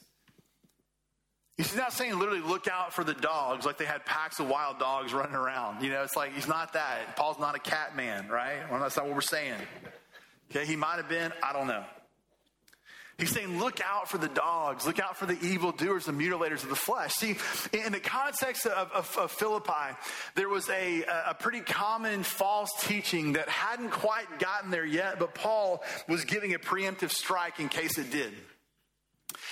He's 1.58 1.76
not 1.76 1.92
saying 1.92 2.18
literally 2.18 2.40
look 2.40 2.66
out 2.66 2.94
for 2.94 3.04
the 3.04 3.14
dogs 3.14 3.66
like 3.66 3.76
they 3.76 3.84
had 3.84 4.04
packs 4.06 4.40
of 4.40 4.48
wild 4.48 4.78
dogs 4.78 5.12
running 5.12 5.34
around. 5.34 5.82
You 5.82 5.90
know, 5.90 6.02
it's 6.02 6.16
like 6.16 6.32
he's 6.32 6.48
not 6.48 6.72
that. 6.72 7.16
Paul's 7.16 7.38
not 7.38 7.54
a 7.54 7.58
cat 7.58 7.94
man, 7.94 8.28
right? 8.28 8.70
Well, 8.70 8.80
that's 8.80 8.96
not 8.96 9.06
what 9.06 9.14
we're 9.14 9.20
saying. 9.20 9.60
Okay, 10.50 10.64
he 10.64 10.76
might 10.76 10.96
have 10.96 11.08
been, 11.08 11.32
I 11.42 11.52
don't 11.52 11.66
know. 11.66 11.84
He's 13.18 13.30
saying, 13.30 13.58
look 13.58 13.80
out 13.80 14.08
for 14.08 14.18
the 14.18 14.28
dogs, 14.28 14.86
look 14.86 14.98
out 14.98 15.16
for 15.16 15.26
the 15.26 15.38
evildoers, 15.40 16.06
the 16.06 16.12
mutilators 16.12 16.62
of 16.62 16.70
the 16.70 16.74
flesh. 16.74 17.12
See, 17.12 17.36
in 17.72 17.92
the 17.92 18.00
context 18.00 18.66
of, 18.66 18.90
of, 18.90 19.16
of 19.16 19.30
Philippi, 19.30 19.96
there 20.34 20.48
was 20.48 20.68
a, 20.70 21.04
a 21.26 21.34
pretty 21.34 21.60
common 21.60 22.22
false 22.22 22.70
teaching 22.80 23.34
that 23.34 23.48
hadn't 23.48 23.90
quite 23.90 24.38
gotten 24.38 24.70
there 24.70 24.84
yet, 24.84 25.18
but 25.18 25.34
Paul 25.34 25.84
was 26.08 26.24
giving 26.24 26.54
a 26.54 26.58
preemptive 26.58 27.10
strike 27.10 27.60
in 27.60 27.68
case 27.68 27.96
it 27.98 28.10
did. 28.10 28.32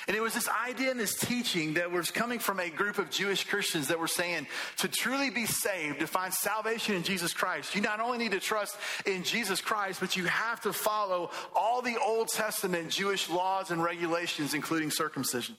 And 0.07 0.17
it 0.17 0.21
was 0.21 0.35
this 0.35 0.49
idea 0.49 0.91
and 0.91 1.01
this 1.01 1.17
teaching 1.17 1.75
that 1.75 1.91
was 1.91 2.11
coming 2.11 2.39
from 2.39 2.61
a 2.61 2.71
group 2.71 2.99
of 2.99 3.11
Jewish 3.11 3.45
Christians 3.45 3.89
that 3.89 3.99
were 3.99 4.07
saying 4.07 4.47
to 4.79 4.89
truly 4.89 5.31
be 5.31 5.47
saved, 5.47 6.01
to 6.01 6.07
find 6.07 6.33
salvation 6.33 6.95
in 6.95 7.03
Jesus 7.03 7.33
Christ, 7.33 7.75
you 7.75 7.81
not 7.81 8.01
only 8.01 8.19
need 8.19 8.33
to 8.33 8.41
trust 8.41 8.77
in 9.07 9.23
Jesus 9.23 9.61
Christ, 9.61 10.01
but 10.01 10.17
you 10.17 10.25
have 10.25 10.61
to 10.63 10.73
follow 10.73 11.31
all 11.55 11.83
the 11.83 11.99
Old 11.99 12.29
Testament 12.29 12.91
Jewish 12.91 13.29
laws 13.29 13.71
and 13.71 13.83
regulations, 13.83 14.55
including 14.55 14.91
circumcision. 14.91 15.57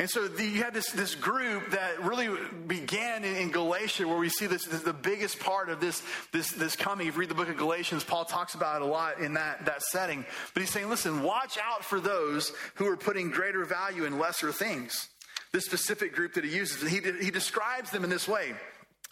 And 0.00 0.08
so 0.08 0.26
the, 0.28 0.42
you 0.42 0.62
had 0.62 0.72
this, 0.72 0.92
this 0.92 1.14
group 1.14 1.72
that 1.72 2.02
really 2.02 2.30
began 2.66 3.22
in, 3.22 3.36
in 3.36 3.50
Galatia, 3.50 4.08
where 4.08 4.16
we 4.16 4.30
see 4.30 4.46
this, 4.46 4.64
this, 4.64 4.80
the 4.80 4.94
biggest 4.94 5.38
part 5.38 5.68
of 5.68 5.78
this, 5.78 6.02
this, 6.32 6.52
this 6.52 6.74
coming. 6.74 7.06
If 7.06 7.16
you 7.16 7.20
read 7.20 7.28
the 7.28 7.34
book 7.34 7.50
of 7.50 7.58
Galatians, 7.58 8.02
Paul 8.02 8.24
talks 8.24 8.54
about 8.54 8.80
it 8.80 8.82
a 8.82 8.86
lot 8.86 9.20
in 9.20 9.34
that, 9.34 9.66
that 9.66 9.82
setting. 9.82 10.24
But 10.54 10.62
he's 10.62 10.70
saying, 10.70 10.88
listen, 10.88 11.22
watch 11.22 11.58
out 11.62 11.84
for 11.84 12.00
those 12.00 12.50
who 12.76 12.86
are 12.86 12.96
putting 12.96 13.28
greater 13.28 13.66
value 13.66 14.06
in 14.06 14.18
lesser 14.18 14.52
things. 14.52 15.10
This 15.52 15.66
specific 15.66 16.14
group 16.14 16.32
that 16.32 16.44
he 16.44 16.56
uses, 16.56 16.90
he, 16.90 17.00
he 17.22 17.30
describes 17.30 17.90
them 17.90 18.02
in 18.02 18.08
this 18.08 18.26
way. 18.26 18.54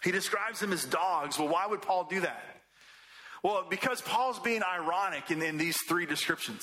He 0.05 0.11
describes 0.11 0.59
them 0.59 0.73
as 0.73 0.87
dogs. 0.87 1.39
Well, 1.39 1.49
why 1.49 1.67
would 1.67 1.83
Paul 1.83 2.07
do 2.09 2.21
that? 2.21 2.43
Well, 3.43 3.67
because 3.69 4.01
Paul's 4.01 4.39
being 4.39 4.63
ironic 4.63 5.31
in, 5.31 5.43
in 5.43 5.59
these 5.59 5.77
three 5.87 6.07
descriptions. 6.07 6.63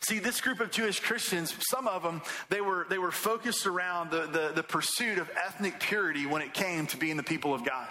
See, 0.00 0.18
this 0.18 0.40
group 0.40 0.60
of 0.60 0.70
Jewish 0.70 1.00
Christians, 1.00 1.54
some 1.70 1.86
of 1.86 2.02
them, 2.02 2.22
they 2.48 2.60
were, 2.60 2.86
they 2.88 2.98
were 2.98 3.10
focused 3.10 3.66
around 3.66 4.10
the, 4.10 4.26
the, 4.26 4.52
the 4.54 4.62
pursuit 4.62 5.18
of 5.18 5.30
ethnic 5.36 5.80
purity 5.80 6.26
when 6.26 6.42
it 6.42 6.54
came 6.54 6.86
to 6.88 6.96
being 6.96 7.16
the 7.16 7.22
people 7.22 7.54
of 7.54 7.64
God. 7.64 7.88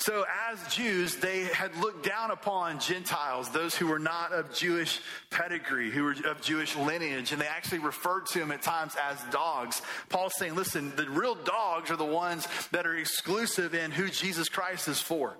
So, 0.00 0.24
as 0.48 0.72
Jews, 0.72 1.16
they 1.16 1.44
had 1.44 1.76
looked 1.76 2.06
down 2.06 2.30
upon 2.30 2.78
Gentiles, 2.78 3.50
those 3.50 3.74
who 3.74 3.88
were 3.88 3.98
not 3.98 4.32
of 4.32 4.54
Jewish 4.54 5.00
pedigree, 5.28 5.90
who 5.90 6.04
were 6.04 6.14
of 6.24 6.40
Jewish 6.40 6.76
lineage, 6.76 7.32
and 7.32 7.40
they 7.40 7.48
actually 7.48 7.80
referred 7.80 8.26
to 8.26 8.38
them 8.38 8.52
at 8.52 8.62
times 8.62 8.94
as 9.10 9.20
dogs. 9.32 9.82
Paul's 10.08 10.36
saying, 10.36 10.54
listen, 10.54 10.94
the 10.94 11.10
real 11.10 11.34
dogs 11.34 11.90
are 11.90 11.96
the 11.96 12.04
ones 12.04 12.46
that 12.70 12.86
are 12.86 12.94
exclusive 12.94 13.74
in 13.74 13.90
who 13.90 14.08
Jesus 14.08 14.48
Christ 14.48 14.86
is 14.86 15.00
for. 15.00 15.36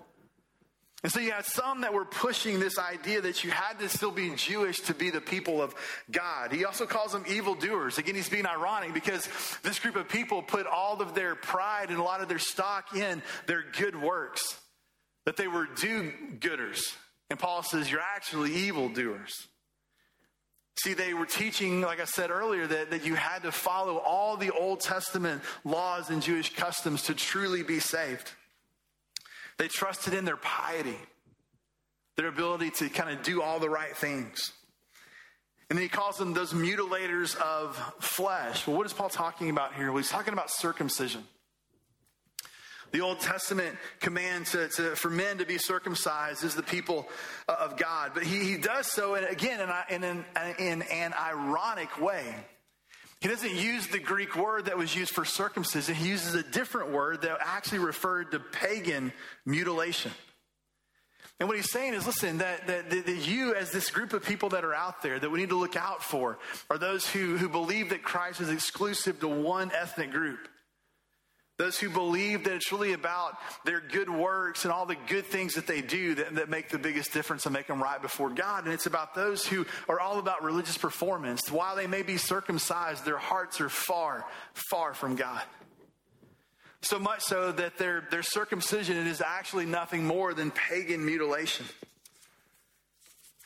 And 1.05 1.13
so 1.13 1.21
you 1.21 1.31
had 1.31 1.45
some 1.47 1.83
that 1.83 1.95
were 1.95 2.05
pushing 2.05 2.59
this 2.59 2.77
idea 2.77 3.21
that 3.21 3.45
you 3.45 3.53
had 3.53 3.79
to 3.79 3.89
still 3.89 4.11
be 4.11 4.35
Jewish 4.35 4.81
to 4.81 4.95
be 4.95 5.11
the 5.11 5.21
people 5.21 5.63
of 5.63 5.75
God. 6.11 6.51
He 6.53 6.65
also 6.65 6.87
calls 6.87 7.13
them 7.13 7.25
evildoers. 7.29 7.99
Again, 7.99 8.17
he's 8.17 8.29
being 8.29 8.47
ironic 8.47 8.95
because 8.95 9.29
this 9.63 9.79
group 9.79 9.95
of 9.95 10.09
people 10.09 10.43
put 10.43 10.67
all 10.67 11.01
of 11.01 11.15
their 11.15 11.37
pride 11.37 11.91
and 11.91 12.01
a 12.01 12.03
lot 12.03 12.21
of 12.21 12.29
their 12.29 12.41
stock 12.41 12.97
in 12.97 13.23
their 13.47 13.65
good 13.79 14.01
works, 14.01 14.41
that 15.25 15.37
they 15.37 15.47
were 15.47 15.67
do 15.67 16.13
gooders. 16.41 16.81
And 17.31 17.39
Paul 17.39 17.63
says, 17.63 17.89
You're 17.89 18.01
actually 18.01 18.53
evildoers. 18.53 19.33
See, 20.83 20.95
they 20.95 21.13
were 21.15 21.27
teaching, 21.27 21.81
like 21.81 22.01
I 22.01 22.05
said 22.05 22.31
earlier, 22.31 22.67
that, 22.67 22.91
that 22.91 23.05
you 23.05 23.15
had 23.15 23.43
to 23.43 23.53
follow 23.53 23.99
all 23.99 24.37
the 24.37 24.51
Old 24.51 24.81
Testament 24.81 25.43
laws 25.65 26.11
and 26.11 26.23
Jewish 26.23 26.55
customs 26.55 27.03
to 27.03 27.15
truly 27.15 27.63
be 27.63 27.81
saved. 27.81 28.31
They 29.59 29.69
trusted 29.69 30.15
in 30.15 30.25
their 30.25 30.37
piety, 30.37 30.99
their 32.17 32.29
ability 32.29 32.71
to 32.71 32.89
kind 32.89 33.11
of 33.11 33.23
do 33.23 33.43
all 33.43 33.59
the 33.59 33.69
right 33.69 33.95
things. 33.97 34.53
And 35.69 35.77
then 35.77 35.83
he 35.83 35.89
calls 35.89 36.17
them 36.17 36.33
those 36.33 36.55
mutilators 36.55 37.37
of 37.37 37.77
flesh. 38.01 38.67
Well, 38.67 38.77
what 38.77 38.87
is 38.87 38.93
Paul 38.93 39.11
talking 39.11 39.51
about 39.51 39.75
here? 39.75 39.89
Well, 39.89 39.99
he's 39.99 40.09
talking 40.09 40.33
about 40.33 40.51
circumcision. 40.51 41.25
The 42.91 43.03
Old 43.03 43.21
Testament 43.21 43.77
command 44.01 44.47
to, 44.47 44.69
to, 44.69 44.97
for 44.97 45.11
men 45.11 45.39
to 45.39 45.45
be 45.45 45.59
circumcised 45.59 46.43
is 46.43 46.55
the 46.55 46.63
people 46.63 47.07
uh, 47.47 47.57
of 47.61 47.77
God. 47.77 48.13
But 48.15 48.23
he, 48.23 48.45
he 48.45 48.57
does 48.57 48.91
so, 48.91 49.15
and 49.15 49.27
again, 49.27 49.61
in, 49.91 50.05
in, 50.05 50.25
in 50.59 50.83
an 50.83 51.13
ironic 51.13 52.01
way. 52.01 52.35
He 53.21 53.29
doesn't 53.29 53.55
use 53.55 53.89
the 53.89 53.99
Greek 53.99 54.37
word 54.37 54.67
that 54.67 54.79
was 54.79 54.95
used 54.95 55.13
for 55.13 55.25
circumcision. 55.25 55.95
He 55.95 56.09
uses 56.09 56.35
a 56.35 56.43
different 56.43 56.93
word 56.93 57.23
that 57.23 57.39
actually 57.41 57.81
referred 57.81 58.31
to 58.31 58.39
pagan 58.39 59.13
mutilation. 59.45 60.13
And 61.41 61.49
what 61.49 61.57
he's 61.57 61.71
saying 61.71 61.95
is, 61.95 62.07
listen, 62.07 62.39
that, 62.39 62.67
that, 62.67 62.91
that, 62.91 63.09
you, 63.09 63.55
as 63.55 63.71
this 63.71 63.91
group 63.91 64.13
of 64.13 64.25
people 64.25 64.49
that 64.51 64.65
are 64.65 64.75
out 64.75 65.03
there 65.03 65.19
that 65.19 65.31
we 65.31 65.39
need 65.39 65.51
to 65.51 65.59
look 65.59 65.77
out 65.77 66.03
for, 66.03 66.39
are 66.69 66.79
those 66.79 67.09
who, 67.09 67.37
who 67.37 67.49
believe 67.49 67.91
that 67.91 68.03
Christ 68.03 68.41
is 68.41 68.51
exclusive 68.51 69.21
to 69.21 69.29
one 69.29 69.71
ethnic 69.73 70.11
group. 70.11 70.49
Those 71.59 71.77
who 71.77 71.91
believe 71.91 72.45
that 72.45 72.55
it's 72.55 72.71
really 72.71 72.93
about 72.93 73.37
their 73.65 73.81
good 73.81 74.09
works 74.09 74.65
and 74.65 74.73
all 74.73 74.87
the 74.87 74.97
good 75.09 75.27
things 75.27 75.55
that 75.55 75.67
they 75.67 75.81
do 75.81 76.15
that, 76.15 76.37
that 76.37 76.49
make 76.49 76.69
the 76.69 76.79
biggest 76.79 77.13
difference 77.13 77.47
and 77.47 77.53
make 77.53 77.67
them 77.67 77.83
right 77.83 78.01
before 78.01 78.31
God. 78.31 78.65
And 78.65 78.73
it's 78.73 78.87
about 78.87 79.17
those 79.17 79.45
who 79.45 79.67
are 79.89 79.99
all 79.99 80.21
about 80.21 80.45
religious 80.45 80.79
performance. 80.79 81.51
While 81.51 81.75
they 81.75 81.89
may 81.89 82.03
be 82.03 82.17
circumcised, 82.17 83.05
their 83.05 83.19
hearts 83.19 83.61
are 83.61 83.69
far, 83.69 84.25
far 84.71 84.95
from 84.95 85.17
God. 85.17 85.43
So 86.83 87.01
much 87.01 87.23
so 87.23 87.51
that 87.51 87.77
their, 87.77 88.05
their 88.09 88.23
circumcision 88.23 88.97
is 89.09 89.21
actually 89.21 89.67
nothing 89.67 90.05
more 90.05 90.35
than 90.35 90.53
pagan 90.53 91.05
mutilation. 91.05 91.67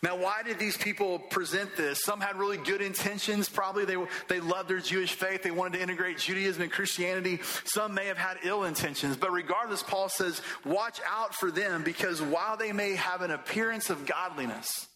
Now, 0.03 0.17
why 0.17 0.43
did 0.45 0.59
these 0.59 0.77
people 0.77 1.21
present 1.21 1.77
this? 1.77 2.03
Some 2.03 2.21
had 2.21 2.37
really 2.37 2.57
good 2.57 2.83
intentions. 2.83 3.49
Probably 3.49 3.85
they, 3.85 3.97
they 4.27 4.41
loved 4.41 4.69
their 4.69 4.81
Jewish 4.81 5.13
faith. 5.13 5.45
They 5.45 5.53
wanted 5.53 5.77
to 5.77 5.83
integrate 5.83 6.19
Judaism 6.19 6.63
and 6.63 6.73
Christianity. 6.73 7.39
Some 7.65 7.95
may 7.95 8.07
have 8.07 8.19
had 8.19 8.39
ill 8.43 8.65
intentions. 8.65 9.17
But 9.17 9.31
regardless, 9.31 9.85
Paul 9.85 10.09
says, 10.09 10.43
watch 10.65 11.01
out 11.09 11.37
for 11.37 11.53
them 11.53 11.85
because 11.85 12.21
while 12.21 12.57
they 12.57 12.73
may 12.73 12.97
have 12.97 13.23
an 13.23 13.31
appearance 13.31 13.91
of 13.91 14.05
godliness, 14.05 14.89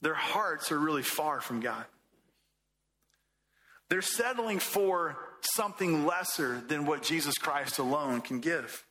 their 0.00 0.14
hearts 0.14 0.72
are 0.72 0.78
really 0.78 1.02
far 1.02 1.42
from 1.42 1.60
God. 1.60 1.84
They're 3.90 4.00
settling 4.00 4.60
for 4.60 5.18
something 5.42 6.06
lesser 6.06 6.62
than 6.66 6.86
what 6.86 7.02
Jesus 7.02 7.36
Christ 7.36 7.78
alone 7.78 8.22
can 8.22 8.40
give. 8.40 8.86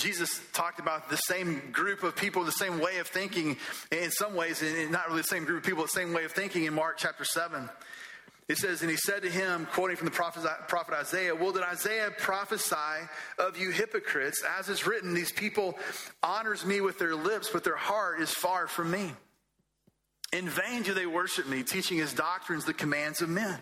Jesus 0.00 0.40
talked 0.52 0.80
about 0.80 1.10
the 1.10 1.16
same 1.16 1.70
group 1.72 2.02
of 2.02 2.16
people, 2.16 2.42
the 2.44 2.52
same 2.52 2.80
way 2.80 2.98
of 2.98 3.06
thinking, 3.06 3.56
in 3.92 4.10
some 4.10 4.34
ways, 4.34 4.62
and 4.62 4.90
not 4.90 5.08
really 5.08 5.20
the 5.20 5.28
same 5.28 5.44
group 5.44 5.58
of 5.58 5.68
people, 5.68 5.82
the 5.82 5.88
same 5.88 6.12
way 6.12 6.24
of 6.24 6.32
thinking 6.32 6.64
in 6.64 6.74
Mark 6.74 6.96
chapter 6.96 7.24
7. 7.24 7.68
It 8.48 8.58
says, 8.58 8.80
And 8.80 8.90
he 8.90 8.96
said 8.96 9.22
to 9.22 9.30
him, 9.30 9.66
quoting 9.72 9.96
from 9.96 10.06
the 10.06 10.12
prophet, 10.12 10.94
Isaiah, 10.94 11.34
Well, 11.34 11.52
did 11.52 11.62
Isaiah 11.62 12.10
prophesy 12.16 12.74
of 13.38 13.58
you 13.58 13.70
hypocrites? 13.70 14.42
As 14.58 14.68
is 14.68 14.86
written, 14.86 15.14
these 15.14 15.32
people 15.32 15.78
honors 16.22 16.64
me 16.64 16.80
with 16.80 16.98
their 16.98 17.14
lips, 17.14 17.50
but 17.52 17.62
their 17.62 17.76
heart 17.76 18.20
is 18.20 18.30
far 18.30 18.66
from 18.66 18.90
me. 18.90 19.12
In 20.32 20.48
vain 20.48 20.82
do 20.82 20.94
they 20.94 21.06
worship 21.06 21.46
me, 21.46 21.62
teaching 21.62 21.98
his 21.98 22.14
doctrines 22.14 22.64
the 22.64 22.72
commands 22.72 23.20
of 23.20 23.28
men. 23.28 23.58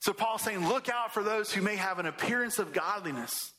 So 0.00 0.12
Paul's 0.12 0.42
saying, 0.42 0.68
Look 0.68 0.88
out 0.88 1.14
for 1.14 1.22
those 1.22 1.52
who 1.52 1.62
may 1.62 1.76
have 1.76 1.98
an 1.98 2.06
appearance 2.06 2.58
of 2.58 2.72
godliness 2.72 3.52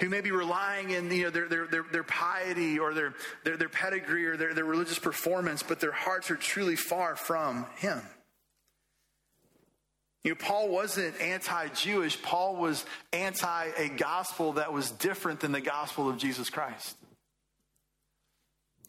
who 0.00 0.08
may 0.08 0.20
be 0.20 0.30
relying 0.30 0.90
in 0.90 1.10
you 1.10 1.24
know, 1.24 1.30
their, 1.30 1.48
their, 1.48 1.66
their, 1.66 1.84
their 1.92 2.02
piety 2.02 2.78
or 2.78 2.94
their, 2.94 3.14
their, 3.44 3.56
their 3.56 3.68
pedigree 3.68 4.26
or 4.26 4.36
their, 4.36 4.54
their 4.54 4.64
religious 4.64 4.98
performance, 4.98 5.62
but 5.62 5.80
their 5.80 5.92
hearts 5.92 6.30
are 6.30 6.36
truly 6.36 6.76
far 6.76 7.16
from 7.16 7.66
Him. 7.76 8.00
You 10.24 10.32
know, 10.32 10.36
Paul 10.38 10.68
wasn't 10.68 11.18
anti 11.20 11.68
Jewish, 11.68 12.20
Paul 12.20 12.56
was 12.56 12.84
anti 13.12 13.66
a 13.76 13.88
gospel 13.88 14.54
that 14.54 14.72
was 14.72 14.90
different 14.90 15.40
than 15.40 15.52
the 15.52 15.60
gospel 15.60 16.08
of 16.08 16.18
Jesus 16.18 16.50
Christ. 16.50 16.96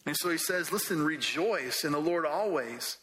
And 0.04 0.16
so 0.16 0.30
he 0.30 0.38
says, 0.38 0.72
listen, 0.72 1.04
rejoice 1.04 1.84
in 1.84 1.92
the 1.92 2.00
Lord 2.00 2.26
always. 2.26 2.98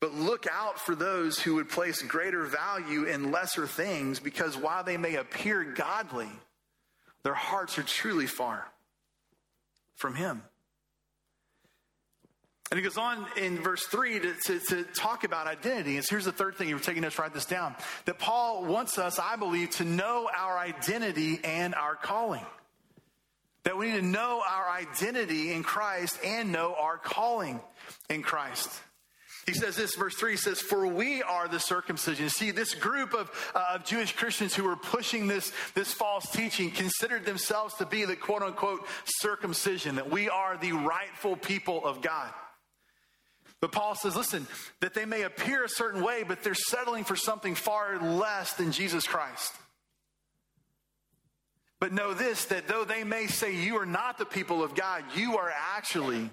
But 0.00 0.14
look 0.14 0.46
out 0.50 0.78
for 0.78 0.94
those 0.94 1.38
who 1.38 1.54
would 1.54 1.68
place 1.68 2.02
greater 2.02 2.44
value 2.44 3.04
in 3.04 3.30
lesser 3.30 3.66
things 3.66 4.20
because 4.20 4.56
while 4.56 4.84
they 4.84 4.96
may 4.96 5.16
appear 5.16 5.64
godly, 5.64 6.30
their 7.26 7.34
hearts 7.34 7.76
are 7.76 7.82
truly 7.82 8.28
far 8.28 8.64
from 9.96 10.14
Him. 10.14 10.42
And 12.70 12.78
he 12.78 12.84
goes 12.84 12.96
on 12.96 13.26
in 13.36 13.58
verse 13.58 13.84
3 13.86 14.20
to, 14.20 14.34
to, 14.44 14.60
to, 14.60 14.84
talk 14.84 15.24
about 15.24 15.48
identity. 15.48 15.96
And 15.96 16.04
so 16.04 16.10
here's 16.10 16.24
the 16.24 16.30
third 16.30 16.54
thing. 16.54 16.68
You're 16.68 16.78
taking 16.78 17.02
notes, 17.02 17.18
write 17.18 17.34
this 17.34 17.44
down. 17.44 17.74
That 18.04 18.20
Paul 18.20 18.64
wants 18.64 18.96
us, 18.96 19.18
I 19.18 19.34
believe, 19.34 19.70
to 19.70 19.84
know 19.84 20.30
our 20.36 20.56
identity 20.56 21.40
and 21.42 21.74
our 21.74 21.96
calling. 21.96 22.46
That 23.64 23.76
we 23.76 23.90
need 23.90 23.96
to 23.96 24.06
know 24.06 24.40
our 24.48 24.70
identity 24.70 25.52
in 25.52 25.64
Christ 25.64 26.20
and 26.24 26.52
know 26.52 26.76
our 26.78 26.96
calling 26.96 27.58
in 28.08 28.22
Christ. 28.22 28.70
He 29.46 29.54
says 29.54 29.76
this, 29.76 29.94
verse 29.94 30.16
3 30.16 30.36
says, 30.36 30.60
For 30.60 30.88
we 30.88 31.22
are 31.22 31.46
the 31.46 31.60
circumcision. 31.60 32.28
See, 32.28 32.50
this 32.50 32.74
group 32.74 33.14
of, 33.14 33.30
uh, 33.54 33.74
of 33.74 33.84
Jewish 33.84 34.12
Christians 34.12 34.56
who 34.56 34.64
were 34.64 34.74
pushing 34.74 35.28
this, 35.28 35.52
this 35.74 35.92
false 35.92 36.28
teaching 36.32 36.72
considered 36.72 37.24
themselves 37.24 37.74
to 37.74 37.86
be 37.86 38.04
the 38.04 38.16
quote 38.16 38.42
unquote 38.42 38.84
circumcision, 39.04 39.96
that 39.96 40.10
we 40.10 40.28
are 40.28 40.56
the 40.56 40.72
rightful 40.72 41.36
people 41.36 41.84
of 41.84 42.02
God. 42.02 42.32
But 43.60 43.70
Paul 43.70 43.94
says, 43.94 44.16
listen, 44.16 44.48
that 44.80 44.94
they 44.94 45.04
may 45.04 45.22
appear 45.22 45.64
a 45.64 45.68
certain 45.68 46.02
way, 46.02 46.24
but 46.26 46.42
they're 46.42 46.54
settling 46.54 47.04
for 47.04 47.16
something 47.16 47.54
far 47.54 48.00
less 48.00 48.54
than 48.54 48.72
Jesus 48.72 49.06
Christ. 49.06 49.52
But 51.78 51.92
know 51.92 52.14
this 52.14 52.46
that 52.46 52.66
though 52.66 52.84
they 52.84 53.04
may 53.04 53.28
say 53.28 53.54
you 53.54 53.76
are 53.76 53.86
not 53.86 54.18
the 54.18 54.24
people 54.24 54.64
of 54.64 54.74
God, 54.74 55.04
you 55.14 55.38
are 55.38 55.52
actually 55.76 56.30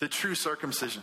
the 0.00 0.08
true 0.08 0.34
circumcision. 0.34 1.02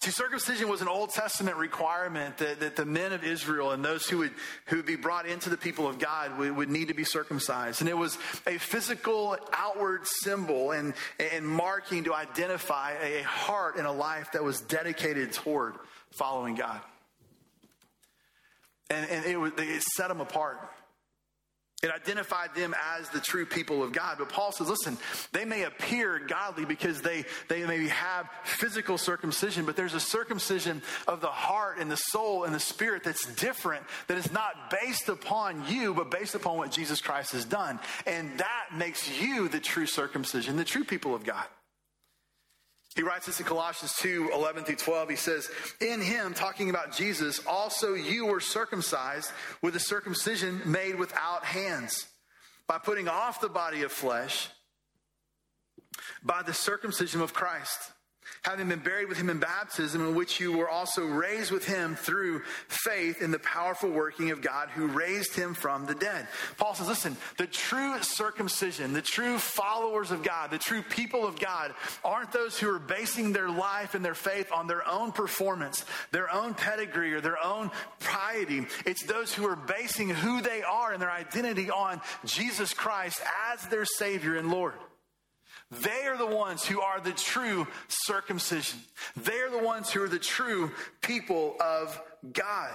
See, 0.00 0.10
circumcision 0.10 0.68
was 0.68 0.82
an 0.82 0.88
Old 0.88 1.10
Testament 1.10 1.56
requirement 1.56 2.38
that, 2.38 2.60
that 2.60 2.76
the 2.76 2.84
men 2.84 3.12
of 3.12 3.24
Israel 3.24 3.72
and 3.72 3.84
those 3.84 4.06
who 4.06 4.18
would, 4.18 4.32
who 4.66 4.76
would 4.76 4.86
be 4.86 4.96
brought 4.96 5.26
into 5.26 5.48
the 5.48 5.56
people 5.56 5.88
of 5.88 5.98
God 5.98 6.38
would, 6.38 6.54
would 6.54 6.68
need 6.68 6.88
to 6.88 6.94
be 6.94 7.04
circumcised. 7.04 7.80
And 7.80 7.88
it 7.88 7.96
was 7.96 8.16
a 8.46 8.58
physical 8.58 9.36
outward 9.52 10.06
symbol 10.06 10.72
and, 10.72 10.94
and 11.32 11.46
marking 11.46 12.04
to 12.04 12.14
identify 12.14 12.92
a 13.02 13.22
heart 13.22 13.76
and 13.76 13.86
a 13.86 13.92
life 13.92 14.32
that 14.32 14.44
was 14.44 14.60
dedicated 14.60 15.32
toward 15.32 15.74
following 16.10 16.54
God. 16.54 16.80
And, 18.90 19.10
and 19.10 19.24
it, 19.24 19.36
was, 19.36 19.52
it 19.58 19.82
set 19.82 20.08
them 20.08 20.20
apart. 20.20 20.58
It 21.86 21.92
identified 21.92 22.52
them 22.56 22.74
as 22.98 23.08
the 23.10 23.20
true 23.20 23.46
people 23.46 23.80
of 23.80 23.92
God. 23.92 24.16
But 24.18 24.28
Paul 24.28 24.50
says, 24.50 24.68
listen, 24.68 24.98
they 25.30 25.44
may 25.44 25.62
appear 25.62 26.18
godly 26.18 26.64
because 26.64 27.00
they, 27.00 27.24
they 27.46 27.64
maybe 27.64 27.86
have 27.86 28.28
physical 28.42 28.98
circumcision, 28.98 29.64
but 29.64 29.76
there's 29.76 29.94
a 29.94 30.00
circumcision 30.00 30.82
of 31.06 31.20
the 31.20 31.28
heart 31.28 31.78
and 31.78 31.88
the 31.88 31.96
soul 31.96 32.42
and 32.42 32.52
the 32.52 32.58
spirit 32.58 33.04
that's 33.04 33.32
different, 33.36 33.84
that 34.08 34.18
is 34.18 34.32
not 34.32 34.68
based 34.68 35.08
upon 35.08 35.64
you, 35.68 35.94
but 35.94 36.10
based 36.10 36.34
upon 36.34 36.56
what 36.56 36.72
Jesus 36.72 37.00
Christ 37.00 37.30
has 37.30 37.44
done. 37.44 37.78
And 38.04 38.36
that 38.38 38.70
makes 38.74 39.08
you 39.20 39.48
the 39.48 39.60
true 39.60 39.86
circumcision, 39.86 40.56
the 40.56 40.64
true 40.64 40.84
people 40.84 41.14
of 41.14 41.22
God. 41.22 41.46
He 42.96 43.02
writes 43.02 43.26
this 43.26 43.38
in 43.38 43.46
Colossians 43.46 43.94
2 43.98 44.30
11 44.32 44.64
through 44.64 44.76
12. 44.76 45.10
He 45.10 45.16
says, 45.16 45.50
In 45.80 46.00
him, 46.00 46.32
talking 46.34 46.70
about 46.70 46.96
Jesus, 46.96 47.40
also 47.46 47.94
you 47.94 48.26
were 48.26 48.40
circumcised 48.40 49.30
with 49.62 49.76
a 49.76 49.80
circumcision 49.80 50.62
made 50.64 50.96
without 50.96 51.44
hands, 51.44 52.06
by 52.66 52.78
putting 52.78 53.06
off 53.06 53.40
the 53.40 53.50
body 53.50 53.82
of 53.82 53.92
flesh 53.92 54.48
by 56.22 56.42
the 56.42 56.52
circumcision 56.52 57.20
of 57.20 57.32
Christ 57.32 57.92
having 58.42 58.68
been 58.68 58.78
buried 58.78 59.08
with 59.08 59.18
him 59.18 59.30
in 59.30 59.38
baptism, 59.38 60.00
in 60.00 60.14
which 60.14 60.40
you 60.40 60.56
were 60.56 60.68
also 60.68 61.04
raised 61.04 61.50
with 61.50 61.66
him 61.66 61.96
through 61.96 62.42
faith 62.68 63.22
in 63.22 63.30
the 63.30 63.38
powerful 63.38 63.90
working 63.90 64.30
of 64.30 64.40
God 64.40 64.68
who 64.70 64.86
raised 64.86 65.34
him 65.34 65.54
from 65.54 65.86
the 65.86 65.94
dead. 65.94 66.28
Paul 66.56 66.74
says, 66.74 66.88
listen, 66.88 67.16
the 67.38 67.46
true 67.46 68.00
circumcision, 68.02 68.92
the 68.92 69.02
true 69.02 69.38
followers 69.38 70.10
of 70.10 70.22
God, 70.22 70.50
the 70.50 70.58
true 70.58 70.82
people 70.82 71.26
of 71.26 71.38
God 71.38 71.74
aren't 72.04 72.32
those 72.32 72.58
who 72.58 72.72
are 72.74 72.78
basing 72.78 73.32
their 73.32 73.50
life 73.50 73.94
and 73.94 74.04
their 74.04 74.14
faith 74.14 74.50
on 74.52 74.66
their 74.66 74.86
own 74.86 75.12
performance, 75.12 75.84
their 76.12 76.32
own 76.32 76.54
pedigree, 76.54 77.14
or 77.14 77.20
their 77.20 77.42
own 77.42 77.70
piety. 78.00 78.66
It's 78.84 79.04
those 79.04 79.32
who 79.32 79.46
are 79.46 79.56
basing 79.56 80.10
who 80.10 80.40
they 80.40 80.62
are 80.62 80.92
and 80.92 81.02
their 81.02 81.10
identity 81.10 81.70
on 81.70 82.00
Jesus 82.24 82.72
Christ 82.74 83.20
as 83.52 83.66
their 83.68 83.84
Savior 83.84 84.36
and 84.36 84.50
Lord. 84.50 84.74
They 85.70 86.06
are 86.06 86.16
the 86.16 86.26
ones 86.26 86.64
who 86.64 86.80
are 86.80 87.00
the 87.00 87.12
true 87.12 87.66
circumcision. 87.88 88.78
They 89.16 89.40
are 89.40 89.50
the 89.50 89.58
ones 89.58 89.90
who 89.90 90.02
are 90.02 90.08
the 90.08 90.18
true 90.18 90.70
people 91.00 91.56
of 91.60 92.00
God. 92.32 92.70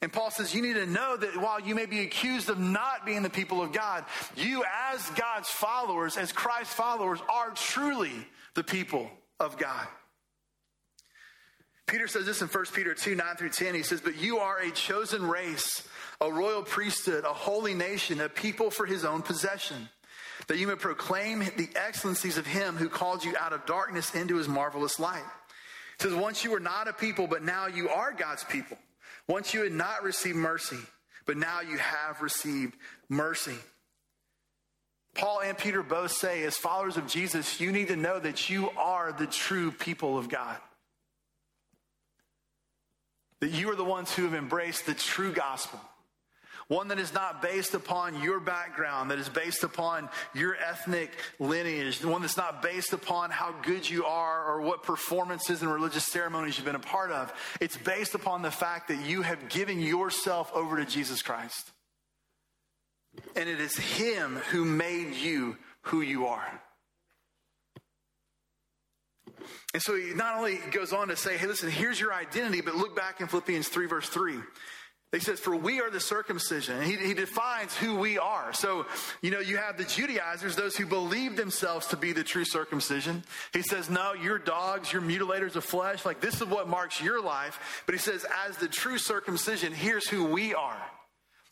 And 0.00 0.12
Paul 0.12 0.30
says, 0.30 0.54
you 0.54 0.62
need 0.62 0.74
to 0.74 0.86
know 0.86 1.16
that 1.16 1.36
while 1.36 1.60
you 1.60 1.74
may 1.74 1.86
be 1.86 2.00
accused 2.00 2.50
of 2.50 2.58
not 2.58 3.04
being 3.04 3.22
the 3.22 3.30
people 3.30 3.62
of 3.62 3.72
God, 3.72 4.04
you, 4.36 4.64
as 4.92 5.08
God's 5.10 5.48
followers, 5.48 6.16
as 6.16 6.30
Christ's 6.30 6.74
followers, 6.74 7.20
are 7.28 7.50
truly 7.50 8.12
the 8.54 8.62
people 8.62 9.10
of 9.40 9.58
God. 9.58 9.86
Peter 11.86 12.06
says 12.06 12.26
this 12.26 12.42
in 12.42 12.48
1 12.48 12.64
Peter 12.74 12.94
2 12.94 13.14
9 13.14 13.36
through 13.36 13.48
10. 13.48 13.74
He 13.74 13.82
says, 13.82 14.00
But 14.00 14.20
you 14.20 14.38
are 14.38 14.58
a 14.58 14.70
chosen 14.70 15.26
race, 15.26 15.88
a 16.20 16.30
royal 16.30 16.62
priesthood, 16.62 17.24
a 17.24 17.32
holy 17.32 17.74
nation, 17.74 18.20
a 18.20 18.28
people 18.28 18.70
for 18.70 18.84
his 18.84 19.04
own 19.04 19.22
possession 19.22 19.88
that 20.48 20.58
you 20.58 20.66
may 20.66 20.74
proclaim 20.74 21.40
the 21.40 21.68
excellencies 21.76 22.38
of 22.38 22.46
him 22.46 22.76
who 22.76 22.88
called 22.88 23.24
you 23.24 23.34
out 23.38 23.52
of 23.52 23.64
darkness 23.66 24.14
into 24.14 24.36
his 24.36 24.48
marvelous 24.48 24.98
light. 24.98 25.22
It 25.94 26.02
says, 26.02 26.14
Once 26.14 26.42
you 26.42 26.50
were 26.50 26.60
not 26.60 26.88
a 26.88 26.92
people, 26.92 27.26
but 27.26 27.42
now 27.42 27.66
you 27.66 27.90
are 27.90 28.12
God's 28.12 28.44
people. 28.44 28.78
Once 29.28 29.52
you 29.52 29.62
had 29.62 29.72
not 29.72 30.02
received 30.02 30.36
mercy, 30.36 30.78
but 31.26 31.36
now 31.36 31.60
you 31.60 31.76
have 31.76 32.22
received 32.22 32.74
mercy. 33.10 33.56
Paul 35.14 35.40
and 35.40 35.58
Peter 35.58 35.82
both 35.82 36.12
say, 36.12 36.44
as 36.44 36.56
followers 36.56 36.96
of 36.96 37.06
Jesus, 37.06 37.60
you 37.60 37.72
need 37.72 37.88
to 37.88 37.96
know 37.96 38.18
that 38.18 38.48
you 38.48 38.70
are 38.70 39.12
the 39.12 39.26
true 39.26 39.72
people 39.72 40.16
of 40.16 40.28
God. 40.28 40.56
That 43.40 43.50
you 43.50 43.70
are 43.70 43.76
the 43.76 43.84
ones 43.84 44.14
who 44.14 44.24
have 44.24 44.34
embraced 44.34 44.86
the 44.86 44.94
true 44.94 45.32
gospel 45.32 45.80
one 46.68 46.88
that 46.88 46.98
is 46.98 47.14
not 47.14 47.40
based 47.40 47.74
upon 47.74 48.22
your 48.22 48.40
background, 48.40 49.10
that 49.10 49.18
is 49.18 49.28
based 49.28 49.64
upon 49.64 50.08
your 50.34 50.54
ethnic 50.56 51.10
lineage, 51.38 52.04
one 52.04 52.20
that's 52.20 52.36
not 52.36 52.62
based 52.62 52.92
upon 52.92 53.30
how 53.30 53.54
good 53.62 53.88
you 53.88 54.04
are 54.04 54.44
or 54.44 54.60
what 54.60 54.82
performances 54.82 55.62
and 55.62 55.72
religious 55.72 56.04
ceremonies 56.04 56.56
you've 56.56 56.66
been 56.66 56.74
a 56.74 56.78
part 56.78 57.10
of. 57.10 57.32
It's 57.60 57.76
based 57.76 58.14
upon 58.14 58.42
the 58.42 58.50
fact 58.50 58.88
that 58.88 59.04
you 59.06 59.22
have 59.22 59.48
given 59.48 59.80
yourself 59.80 60.52
over 60.54 60.76
to 60.76 60.84
Jesus 60.84 61.22
Christ. 61.22 61.72
And 63.34 63.48
it 63.48 63.60
is 63.60 63.76
Him 63.76 64.36
who 64.50 64.64
made 64.64 65.14
you 65.14 65.56
who 65.82 66.02
you 66.02 66.26
are. 66.26 66.60
And 69.74 69.82
so 69.82 69.94
he 69.94 70.14
not 70.14 70.38
only 70.38 70.58
goes 70.72 70.92
on 70.92 71.08
to 71.08 71.16
say, 71.16 71.36
hey, 71.36 71.46
listen, 71.46 71.70
here's 71.70 72.00
your 72.00 72.12
identity, 72.12 72.60
but 72.62 72.74
look 72.74 72.96
back 72.96 73.20
in 73.20 73.26
Philippians 73.28 73.68
3, 73.68 73.86
verse 73.86 74.08
3. 74.08 74.38
He 75.12 75.20
says, 75.20 75.40
For 75.40 75.56
we 75.56 75.80
are 75.80 75.90
the 75.90 76.00
circumcision. 76.00 76.82
He, 76.82 76.96
he, 76.96 77.14
defines 77.14 77.74
who 77.74 77.96
we 77.96 78.18
are. 78.18 78.52
So, 78.52 78.84
you 79.22 79.30
know, 79.30 79.40
you 79.40 79.56
have 79.56 79.78
the 79.78 79.84
Judaizers, 79.84 80.54
those 80.54 80.76
who 80.76 80.84
believe 80.84 81.34
themselves 81.34 81.86
to 81.88 81.96
be 81.96 82.12
the 82.12 82.22
true 82.22 82.44
circumcision. 82.44 83.24
He 83.54 83.62
says, 83.62 83.88
No, 83.88 84.12
you're 84.12 84.38
dogs, 84.38 84.92
you're 84.92 85.00
mutilators 85.00 85.56
of 85.56 85.64
flesh. 85.64 86.04
Like, 86.04 86.20
this 86.20 86.42
is 86.42 86.46
what 86.46 86.68
marks 86.68 87.00
your 87.00 87.22
life. 87.22 87.82
But 87.86 87.94
he 87.94 87.98
says, 87.98 88.26
As 88.46 88.58
the 88.58 88.68
true 88.68 88.98
circumcision, 88.98 89.72
here's 89.72 90.06
who 90.06 90.24
we 90.24 90.54
are. 90.54 90.82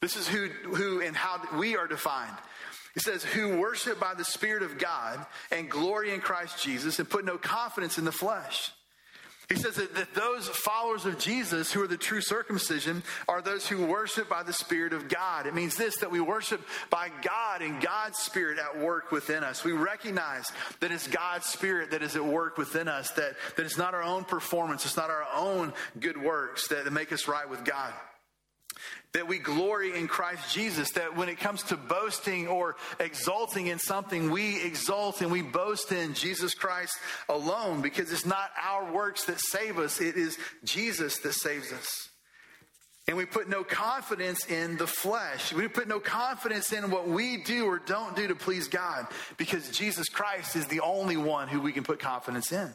This 0.02 0.16
is 0.16 0.28
who, 0.28 0.48
who 0.48 1.00
and 1.00 1.16
how 1.16 1.40
we 1.58 1.78
are 1.78 1.86
defined. 1.86 2.36
He 2.92 3.00
says, 3.00 3.24
Who 3.24 3.56
worship 3.56 3.98
by 3.98 4.12
the 4.12 4.24
Spirit 4.24 4.64
of 4.64 4.76
God 4.76 5.24
and 5.50 5.70
glory 5.70 6.12
in 6.12 6.20
Christ 6.20 6.62
Jesus 6.62 6.98
and 6.98 7.08
put 7.08 7.24
no 7.24 7.38
confidence 7.38 7.96
in 7.96 8.04
the 8.04 8.12
flesh. 8.12 8.70
He 9.48 9.54
says 9.54 9.76
that, 9.76 9.94
that 9.94 10.12
those 10.12 10.48
followers 10.48 11.06
of 11.06 11.18
Jesus 11.18 11.72
who 11.72 11.80
are 11.80 11.87
the 11.87 11.96
true 11.96 12.20
circumcision 12.20 13.04
are 13.28 13.40
those 13.40 13.66
who 13.66 13.87
worship 13.87 14.28
by 14.28 14.42
the 14.42 14.52
Spirit 14.52 14.92
of 14.92 15.09
God. 15.09 15.46
It 15.46 15.54
means 15.54 15.76
this 15.76 15.98
that 15.98 16.11
we 16.11 16.20
worship 16.20 16.61
by 16.90 17.11
God 17.22 17.62
and 17.62 17.80
God's 17.80 18.18
Spirit 18.18 18.59
at 18.59 18.80
work 18.80 19.12
within 19.12 19.44
us. 19.44 19.62
We 19.62 19.70
recognize 19.70 20.50
that 20.80 20.90
it's 20.90 21.06
God's 21.06 21.46
Spirit 21.46 21.92
that 21.92 22.02
is 22.02 22.16
at 22.16 22.24
work 22.24 22.59
within 22.59 22.88
us, 22.88 23.11
that, 23.12 23.37
that 23.56 23.64
it's 23.64 23.78
not 23.78 23.94
our 23.94 24.02
own 24.02 24.24
performance, 24.24 24.85
it's 24.85 24.96
not 24.96 25.11
our 25.11 25.26
own 25.32 25.72
good 26.00 26.20
works 26.20 26.66
that, 26.68 26.85
that 26.85 26.92
make 26.92 27.12
us 27.12 27.28
right 27.28 27.48
with 27.48 27.64
God 27.64 27.92
that 29.16 29.26
we 29.26 29.38
glory 29.38 29.96
in 29.98 30.09
Christ 30.09 30.52
Jesus, 30.52 30.90
that 30.90 31.16
when 31.16 31.31
it 31.31 31.40
comes 31.40 31.62
to 31.64 31.76
boasting 31.79 32.48
or 32.48 32.76
exalting 33.00 33.68
in 33.68 33.79
something, 33.79 34.31
we 34.31 34.62
exalt 34.62 35.22
and 35.22 35.33
we 35.33 35.40
boast 35.40 35.90
in 35.90 36.12
Jesus 36.12 36.52
Christ 36.52 36.98
alone 37.31 37.81
because 37.81 38.12
it's 38.12 38.26
not 38.26 38.50
our 38.62 38.92
works 38.92 39.24
that 39.24 39.40
save 39.40 39.79
us, 39.79 40.02
it 40.02 40.16
is 40.16 40.37
Jesus 40.64 41.16
that 41.20 41.33
saves 41.33 41.72
us. 41.72 42.11
And 43.09 43.16
we 43.16 43.24
put 43.24 43.48
no 43.48 43.64
confidence 43.64 44.44
in 44.50 44.76
the 44.76 44.87
flesh. 44.87 45.50
We 45.50 45.66
put 45.66 45.88
no 45.88 45.98
confidence 45.98 46.74
in 46.74 46.90
what 46.90 47.09
we 47.09 47.38
do 47.38 47.64
or 47.64 47.79
don't 47.79 48.16
do 48.16 48.29
to 48.29 48.35
please 48.35 48.68
God 48.68 49.07
because 49.38 49.70
Jesus 49.70 50.11
Christ 50.11 50.57
is 50.57 50.66
the 50.66 50.81
only 50.81 51.16
one 51.16 51.48
who 51.48 51.62
we 51.62 51.72
can 51.72 51.85
put 51.85 52.00
confidence 52.00 52.52
in. 52.52 52.74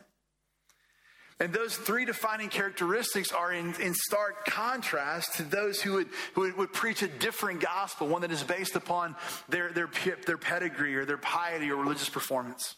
And 1.42 1.52
those 1.52 1.76
three 1.76 2.06
defining 2.06 2.50
characteristics 2.50 3.32
are 3.32 3.52
in, 3.52 3.74
in 3.82 3.96
stark 3.96 4.46
contrast 4.46 5.38
to 5.38 5.44
those 5.44 5.82
who 5.82 5.94
would, 5.94 6.10
who 6.36 6.54
would, 6.56 6.72
preach 6.72 7.02
a 7.02 7.08
different 7.08 7.62
gospel, 7.62 8.08
one 8.08 8.22
that 8.22 8.32
is 8.32 8.44
based 8.44 8.76
upon 8.76 9.16
their, 9.50 9.72
their, 9.72 9.90
their 10.28 10.38
pedigree 10.38 10.96
or 10.96 11.04
their 11.04 11.18
piety 11.18 11.72
or 11.72 11.78
religious 11.78 12.10
performance. 12.10 12.76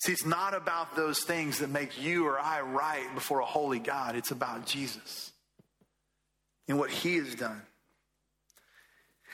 See, 0.00 0.12
it's 0.12 0.24
not 0.24 0.54
about 0.54 0.96
those 0.96 1.20
things 1.20 1.58
that 1.58 1.68
make 1.68 2.02
you 2.02 2.26
or 2.26 2.40
I 2.40 2.62
right 2.62 3.14
before 3.14 3.40
a 3.40 3.44
holy 3.44 3.78
God. 3.78 4.16
It's 4.16 4.30
about 4.30 4.64
Jesus 4.64 5.32
and 6.66 6.78
what 6.78 6.90
he 6.90 7.16
has 7.16 7.34
done. 7.34 7.60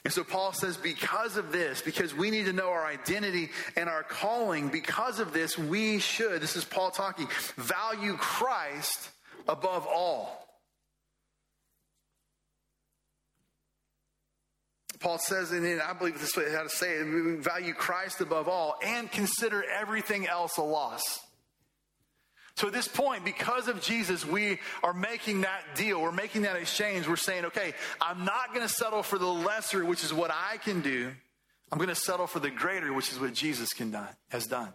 And 0.04 0.12
so 0.12 0.22
Paul 0.22 0.52
says, 0.52 0.76
because 0.76 1.38
of 1.38 1.50
this, 1.50 1.80
because 1.80 2.14
we 2.14 2.30
need 2.30 2.44
to 2.44 2.52
know 2.52 2.68
our 2.68 2.84
identity 2.84 3.48
and 3.74 3.88
our 3.88 4.02
calling, 4.02 4.68
because 4.68 5.18
of 5.18 5.32
this, 5.32 5.56
we 5.56 5.98
should, 5.98 6.42
this 6.42 6.56
is 6.56 6.64
Paul 6.64 6.90
talking, 6.90 7.26
value 7.56 8.16
Christ 8.18 9.08
above 9.48 9.86
all. 9.86 10.44
Paul 15.00 15.18
says, 15.18 15.52
and 15.52 15.80
I 15.80 15.92
believe 15.94 16.20
this 16.20 16.36
way 16.36 16.50
how 16.50 16.62
to 16.62 16.68
say 16.68 16.96
it, 16.96 17.40
value 17.42 17.72
Christ 17.74 18.20
above 18.20 18.48
all 18.48 18.76
and 18.84 19.10
consider 19.10 19.64
everything 19.64 20.26
else 20.26 20.58
a 20.58 20.62
loss. 20.62 21.23
So 22.56 22.68
at 22.68 22.72
this 22.72 22.86
point, 22.86 23.24
because 23.24 23.66
of 23.66 23.80
Jesus, 23.80 24.24
we 24.24 24.60
are 24.82 24.92
making 24.92 25.40
that 25.40 25.62
deal. 25.74 26.00
We're 26.00 26.12
making 26.12 26.42
that 26.42 26.56
exchange. 26.56 27.08
We're 27.08 27.16
saying, 27.16 27.46
okay, 27.46 27.74
I'm 28.00 28.24
not 28.24 28.54
going 28.54 28.66
to 28.66 28.72
settle 28.72 29.02
for 29.02 29.18
the 29.18 29.26
lesser, 29.26 29.84
which 29.84 30.04
is 30.04 30.14
what 30.14 30.30
I 30.30 30.58
can 30.58 30.80
do. 30.80 31.12
I'm 31.72 31.78
going 31.78 31.88
to 31.88 31.96
settle 31.96 32.28
for 32.28 32.38
the 32.38 32.50
greater, 32.50 32.92
which 32.92 33.10
is 33.10 33.18
what 33.18 33.34
Jesus 33.34 33.72
can 33.72 33.90
done, 33.90 34.08
has 34.28 34.46
done. 34.46 34.72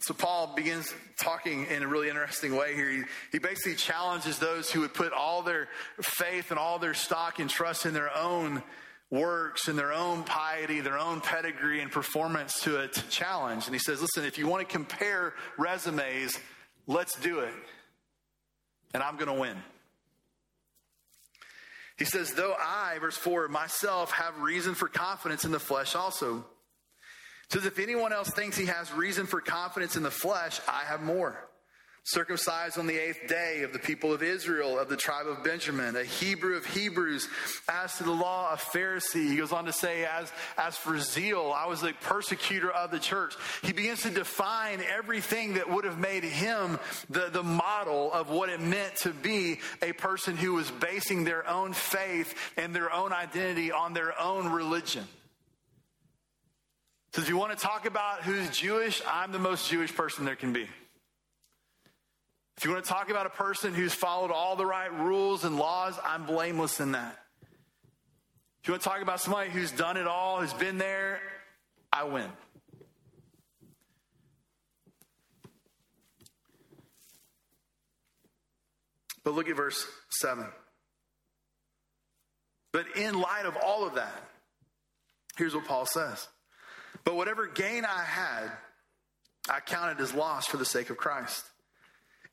So 0.00 0.14
Paul 0.14 0.52
begins 0.54 0.94
talking 1.18 1.66
in 1.66 1.82
a 1.82 1.86
really 1.86 2.08
interesting 2.08 2.54
way 2.54 2.74
here. 2.74 2.90
He, 2.90 3.02
he 3.32 3.38
basically 3.38 3.74
challenges 3.74 4.38
those 4.38 4.70
who 4.70 4.80
would 4.80 4.94
put 4.94 5.12
all 5.12 5.42
their 5.42 5.68
faith 6.00 6.50
and 6.50 6.58
all 6.58 6.78
their 6.78 6.94
stock 6.94 7.40
and 7.40 7.50
trust 7.50 7.84
in 7.84 7.94
their 7.94 8.14
own 8.16 8.62
works 9.10 9.68
and 9.68 9.78
their 9.78 9.92
own 9.92 10.22
piety, 10.22 10.80
their 10.80 10.98
own 10.98 11.20
pedigree 11.20 11.80
and 11.80 11.90
performance 11.90 12.60
to 12.62 12.80
a 12.80 12.88
challenge. 12.88 13.66
And 13.66 13.74
he 13.74 13.78
says, 13.78 14.02
listen, 14.02 14.24
if 14.24 14.38
you 14.38 14.46
want 14.46 14.66
to 14.66 14.72
compare 14.72 15.34
resumes, 15.56 16.38
let's 16.86 17.18
do 17.20 17.40
it. 17.40 17.54
And 18.92 19.02
I'm 19.02 19.16
going 19.16 19.34
to 19.34 19.40
win. 19.40 19.56
He 21.96 22.04
says, 22.04 22.32
though 22.32 22.54
I, 22.58 22.98
verse 23.00 23.16
4, 23.16 23.48
myself 23.48 24.12
have 24.12 24.38
reason 24.38 24.74
for 24.74 24.88
confidence 24.88 25.44
in 25.44 25.50
the 25.50 25.58
flesh 25.58 25.94
also. 25.94 26.44
Says, 27.50 27.64
if 27.64 27.78
anyone 27.78 28.12
else 28.12 28.30
thinks 28.30 28.56
he 28.56 28.66
has 28.66 28.92
reason 28.92 29.26
for 29.26 29.40
confidence 29.40 29.96
in 29.96 30.02
the 30.02 30.10
flesh, 30.10 30.60
I 30.68 30.84
have 30.84 31.02
more 31.02 31.48
circumcised 32.08 32.78
on 32.78 32.86
the 32.86 32.96
eighth 32.96 33.28
day 33.28 33.62
of 33.62 33.74
the 33.74 33.78
people 33.78 34.14
of 34.14 34.22
Israel, 34.22 34.78
of 34.78 34.88
the 34.88 34.96
tribe 34.96 35.26
of 35.26 35.44
Benjamin, 35.44 35.94
a 35.94 36.04
Hebrew 36.04 36.56
of 36.56 36.64
Hebrews, 36.64 37.28
as 37.68 37.98
to 37.98 38.04
the 38.04 38.10
law, 38.12 38.50
a 38.50 38.56
Pharisee. 38.56 39.28
He 39.28 39.36
goes 39.36 39.52
on 39.52 39.66
to 39.66 39.74
say, 39.74 40.06
as, 40.06 40.32
as 40.56 40.74
for 40.74 40.98
zeal, 40.98 41.52
I 41.54 41.66
was 41.66 41.82
a 41.82 41.92
persecutor 41.92 42.70
of 42.70 42.90
the 42.90 42.98
church. 42.98 43.34
He 43.62 43.74
begins 43.74 44.02
to 44.02 44.10
define 44.10 44.80
everything 44.80 45.54
that 45.54 45.68
would 45.68 45.84
have 45.84 45.98
made 45.98 46.24
him 46.24 46.78
the, 47.10 47.28
the 47.30 47.42
model 47.42 48.10
of 48.10 48.30
what 48.30 48.48
it 48.48 48.60
meant 48.60 48.96
to 48.96 49.10
be 49.10 49.58
a 49.82 49.92
person 49.92 50.34
who 50.34 50.54
was 50.54 50.70
basing 50.70 51.24
their 51.24 51.46
own 51.46 51.74
faith 51.74 52.34
and 52.56 52.74
their 52.74 52.90
own 52.90 53.12
identity 53.12 53.70
on 53.70 53.92
their 53.92 54.18
own 54.18 54.48
religion. 54.48 55.04
So 57.12 57.20
if 57.20 57.28
you 57.28 57.36
want 57.36 57.56
to 57.56 57.62
talk 57.62 57.84
about 57.84 58.22
who's 58.22 58.48
Jewish, 58.56 59.02
I'm 59.06 59.30
the 59.30 59.38
most 59.38 59.68
Jewish 59.68 59.94
person 59.94 60.24
there 60.24 60.36
can 60.36 60.54
be. 60.54 60.68
If 62.58 62.64
you 62.64 62.72
want 62.72 62.84
to 62.84 62.90
talk 62.90 63.08
about 63.08 63.24
a 63.24 63.30
person 63.30 63.72
who's 63.72 63.94
followed 63.94 64.32
all 64.32 64.56
the 64.56 64.66
right 64.66 64.92
rules 64.92 65.44
and 65.44 65.56
laws, 65.56 65.94
I'm 66.04 66.26
blameless 66.26 66.80
in 66.80 66.90
that. 66.90 67.16
If 68.60 68.66
you 68.66 68.72
want 68.72 68.82
to 68.82 68.88
talk 68.88 69.00
about 69.00 69.20
somebody 69.20 69.48
who's 69.50 69.70
done 69.70 69.96
it 69.96 70.08
all, 70.08 70.40
who's 70.40 70.52
been 70.54 70.76
there, 70.76 71.20
I 71.92 72.02
win. 72.02 72.26
But 79.22 79.34
look 79.34 79.48
at 79.48 79.54
verse 79.54 79.86
7. 80.10 80.44
But 82.72 82.86
in 82.96 83.20
light 83.20 83.46
of 83.46 83.56
all 83.64 83.86
of 83.86 83.94
that, 83.94 84.24
here's 85.36 85.54
what 85.54 85.64
Paul 85.64 85.86
says. 85.86 86.26
But 87.04 87.14
whatever 87.14 87.46
gain 87.46 87.84
I 87.84 88.02
had, 88.02 88.50
I 89.48 89.60
counted 89.60 90.00
as 90.00 90.12
loss 90.12 90.48
for 90.48 90.56
the 90.56 90.64
sake 90.64 90.90
of 90.90 90.96
Christ. 90.96 91.44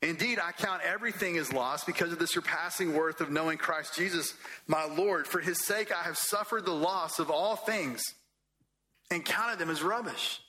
Indeed, 0.02 0.38
I 0.38 0.52
count 0.52 0.82
everything 0.84 1.38
as 1.38 1.52
loss 1.52 1.84
because 1.84 2.12
of 2.12 2.18
the 2.18 2.26
surpassing 2.26 2.94
worth 2.94 3.20
of 3.20 3.30
knowing 3.30 3.56
Christ 3.56 3.96
Jesus, 3.96 4.34
my 4.66 4.84
Lord. 4.84 5.26
For 5.26 5.40
his 5.40 5.64
sake, 5.64 5.90
I 5.90 6.02
have 6.02 6.18
suffered 6.18 6.66
the 6.66 6.72
loss 6.72 7.18
of 7.18 7.30
all 7.30 7.56
things 7.56 8.02
and 9.10 9.24
counted 9.24 9.58
them 9.58 9.70
as 9.70 9.82
rubbish. 9.82 10.40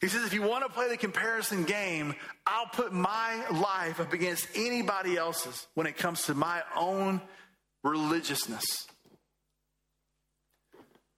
He 0.00 0.08
says, 0.08 0.24
if 0.24 0.34
you 0.34 0.42
want 0.42 0.64
to 0.64 0.72
play 0.72 0.88
the 0.88 0.96
comparison 0.96 1.64
game, 1.64 2.14
I'll 2.46 2.66
put 2.66 2.92
my 2.92 3.48
life 3.50 3.98
up 3.98 4.12
against 4.12 4.46
anybody 4.54 5.16
else's 5.16 5.66
when 5.74 5.86
it 5.86 5.96
comes 5.96 6.26
to 6.26 6.34
my 6.34 6.62
own 6.76 7.20
religiousness. 7.82 8.64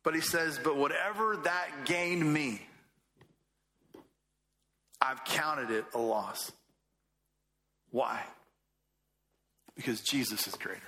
But 0.05 0.15
he 0.15 0.21
says, 0.21 0.61
but 0.63 0.77
whatever 0.77 1.37
that 1.39 1.69
gained 1.85 2.33
me, 2.33 2.63
I've 5.01 5.25
counted 5.25 5.71
it 5.71 5.85
a 5.93 5.99
loss. 5.99 6.53
Why? 7.91 8.23
Because 9.77 10.01
Jesus 10.01 10.47
is 10.47 10.55
greater. 10.55 10.81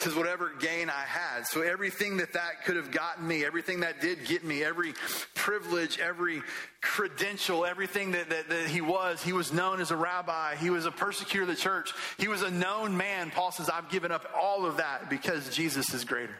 It 0.00 0.04
says 0.04 0.14
whatever 0.14 0.50
gain 0.58 0.88
I 0.88 1.04
had. 1.04 1.46
So 1.46 1.60
everything 1.60 2.16
that 2.18 2.32
that 2.32 2.64
could 2.64 2.76
have 2.76 2.90
gotten 2.90 3.28
me, 3.28 3.44
everything 3.44 3.80
that 3.80 4.00
did 4.00 4.24
get 4.24 4.42
me, 4.42 4.64
every 4.64 4.94
privilege, 5.34 5.98
every 5.98 6.40
credential, 6.80 7.66
everything 7.66 8.12
that, 8.12 8.30
that, 8.30 8.48
that 8.48 8.68
he 8.68 8.80
was, 8.80 9.22
he 9.22 9.34
was 9.34 9.52
known 9.52 9.78
as 9.78 9.90
a 9.90 9.96
rabbi. 9.96 10.56
He 10.56 10.70
was 10.70 10.86
a 10.86 10.90
persecutor 10.90 11.42
of 11.42 11.48
the 11.48 11.54
church. 11.54 11.92
He 12.16 12.28
was 12.28 12.40
a 12.40 12.50
known 12.50 12.96
man. 12.96 13.30
Paul 13.30 13.52
says, 13.52 13.68
I've 13.68 13.90
given 13.90 14.10
up 14.10 14.24
all 14.34 14.64
of 14.64 14.78
that 14.78 15.10
because 15.10 15.54
Jesus 15.54 15.92
is 15.92 16.04
greater. 16.06 16.36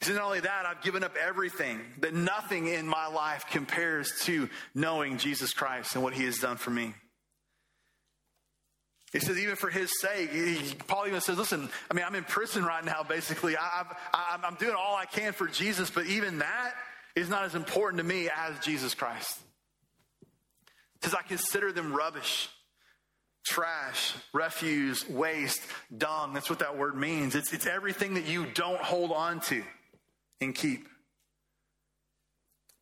He 0.00 0.06
said, 0.06 0.14
not 0.14 0.24
only 0.24 0.40
that, 0.40 0.64
I've 0.64 0.82
given 0.82 1.02
up 1.02 1.16
everything, 1.16 1.80
that 2.00 2.14
nothing 2.14 2.68
in 2.68 2.86
my 2.86 3.08
life 3.08 3.46
compares 3.50 4.12
to 4.22 4.48
knowing 4.74 5.18
Jesus 5.18 5.52
Christ 5.52 5.94
and 5.94 6.04
what 6.04 6.14
he 6.14 6.24
has 6.24 6.38
done 6.38 6.56
for 6.56 6.70
me. 6.70 6.94
He 9.12 9.20
says, 9.20 9.38
even 9.38 9.56
for 9.56 9.70
his 9.70 9.90
sake, 10.00 10.30
he, 10.30 10.74
Paul 10.86 11.06
even 11.06 11.20
says, 11.20 11.38
listen, 11.38 11.68
I 11.90 11.94
mean, 11.94 12.04
I'm 12.06 12.14
in 12.14 12.24
prison 12.24 12.64
right 12.64 12.84
now, 12.84 13.02
basically. 13.02 13.56
I, 13.56 13.84
I, 14.12 14.38
I'm 14.44 14.54
doing 14.56 14.76
all 14.78 14.94
I 14.94 15.06
can 15.06 15.32
for 15.32 15.48
Jesus, 15.48 15.90
but 15.90 16.06
even 16.06 16.38
that 16.38 16.74
is 17.16 17.28
not 17.28 17.44
as 17.44 17.54
important 17.54 17.98
to 17.98 18.04
me 18.04 18.28
as 18.28 18.58
Jesus 18.60 18.94
Christ. 18.94 19.40
Because 21.00 21.14
I 21.14 21.22
consider 21.22 21.72
them 21.72 21.92
rubbish, 21.92 22.50
trash, 23.46 24.14
refuse, 24.32 25.08
waste, 25.08 25.62
dung. 25.96 26.34
That's 26.34 26.50
what 26.50 26.58
that 26.58 26.76
word 26.76 26.96
means. 26.96 27.34
It's, 27.34 27.52
it's 27.52 27.66
everything 27.66 28.14
that 28.14 28.26
you 28.26 28.46
don't 28.52 28.80
hold 28.80 29.10
on 29.10 29.40
to 29.40 29.64
and 30.40 30.54
keep. 30.54 30.88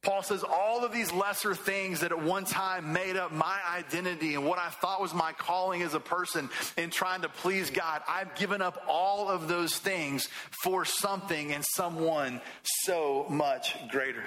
Paul 0.03 0.23
says, 0.23 0.45
all 0.45 0.85
of 0.85 0.93
these 0.93 1.13
lesser 1.13 1.53
things 1.53 2.01
that 2.01 2.13
at 2.13 2.23
one 2.23 2.45
time 2.45 2.93
made 2.93 3.17
up 3.17 3.33
my 3.33 3.59
identity 3.75 4.37
and 4.37 4.47
what 4.47 4.61
I 4.61 4.69
thought 4.69 5.01
was 5.01 5.13
my 5.13 5.33
calling 5.33 5.83
as 5.83 5.95
a 5.95 6.01
person 6.01 6.49
in 6.77 6.91
trying 6.91 7.23
to 7.23 7.29
please 7.29 7.71
God, 7.71 8.03
I've 8.07 8.37
given 8.37 8.63
up 8.63 8.81
all 8.87 9.29
of 9.29 9.49
those 9.49 9.77
things 9.77 10.29
for 10.63 10.85
something 10.85 11.53
and 11.53 11.65
someone 11.75 12.41
so 12.85 13.27
much 13.29 13.75
greater. 13.91 14.23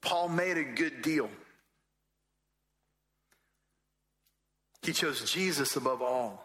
Paul 0.00 0.28
made 0.28 0.58
a 0.58 0.64
good 0.64 1.02
deal. 1.02 1.28
He 4.82 4.92
chose 4.92 5.28
Jesus 5.28 5.74
above 5.74 6.02
all. 6.02 6.43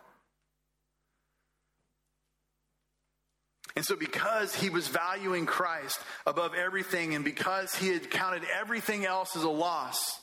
And 3.80 3.86
so, 3.86 3.96
because 3.96 4.54
he 4.54 4.70
was 4.70 4.90
valuing 4.90 5.46
Christ 5.46 6.02
above 6.28 6.54
everything, 6.54 7.16
and 7.16 7.24
because 7.24 7.74
he 7.74 7.88
had 7.88 8.12
counted 8.12 8.44
everything 8.54 9.06
else 9.06 9.38
as 9.38 9.44
a 9.44 9.50
loss, 9.50 10.20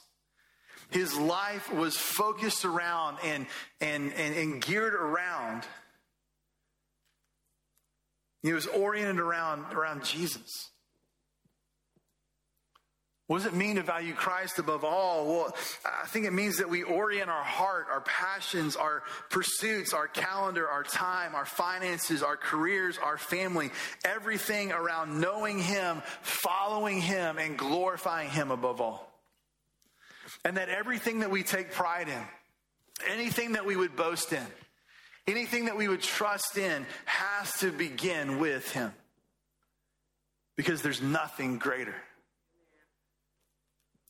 his 0.91 1.17
life 1.17 1.73
was 1.73 1.97
focused 1.97 2.67
around 2.67 3.17
and, 3.25 3.47
and, 3.81 4.13
and, 4.13 4.37
and 4.37 4.61
geared 4.61 4.93
around. 4.93 5.63
He 8.43 8.53
was 8.53 8.67
oriented 8.67 9.21
around, 9.21 9.73
around 9.73 10.05
Jesus. 10.05 10.51
What 13.27 13.39
does 13.39 13.47
it 13.47 13.55
mean 13.55 13.75
to 13.75 13.83
value 13.83 14.15
Christ 14.15 14.61
above 14.61 14.85
all? 14.85 15.27
Well, 15.27 15.57
I 15.85 16.07
think 16.07 16.27
it 16.27 16.33
means 16.33 16.59
that 16.59 16.71
we 16.71 16.85
orient 16.85 17.29
our 17.29 17.43
heart, 17.43 17.87
our 17.91 18.03
passions, 18.03 18.77
our 18.77 19.03
pursuits, 19.31 19.93
our 19.93 20.07
calendar, 20.07 20.69
our 20.69 20.85
time, 20.85 21.35
our 21.35 21.45
finances, 21.45 22.23
our 22.23 22.37
careers, 22.37 22.99
our 22.99 23.19
family, 23.19 23.73
everything 24.05 24.71
around 24.71 25.21
knowing 25.21 25.59
Him, 25.59 26.03
following 26.23 27.01
Him, 27.01 27.39
and 27.39 27.59
glorifying 27.59 28.31
Him 28.31 28.53
above 28.53 28.81
all. 28.81 29.13
And 30.45 30.57
that 30.57 30.69
everything 30.69 31.21
that 31.21 31.31
we 31.31 31.43
take 31.43 31.73
pride 31.73 32.09
in, 32.09 32.23
anything 33.11 33.53
that 33.53 33.67
we 33.67 33.75
would 33.75 33.97
boast 33.97 34.33
in, 34.33 34.47
anything 35.27 35.65
that 35.65 35.77
we 35.77 35.89
would 35.89 36.03
trust 36.03 36.59
in 36.59 36.87
has 37.07 37.59
to 37.59 37.73
begin 37.73 38.39
with 38.39 38.71
Him. 38.71 38.93
Because 40.55 40.81
there's 40.81 41.03
nothing 41.03 41.59
greater. 41.59 41.95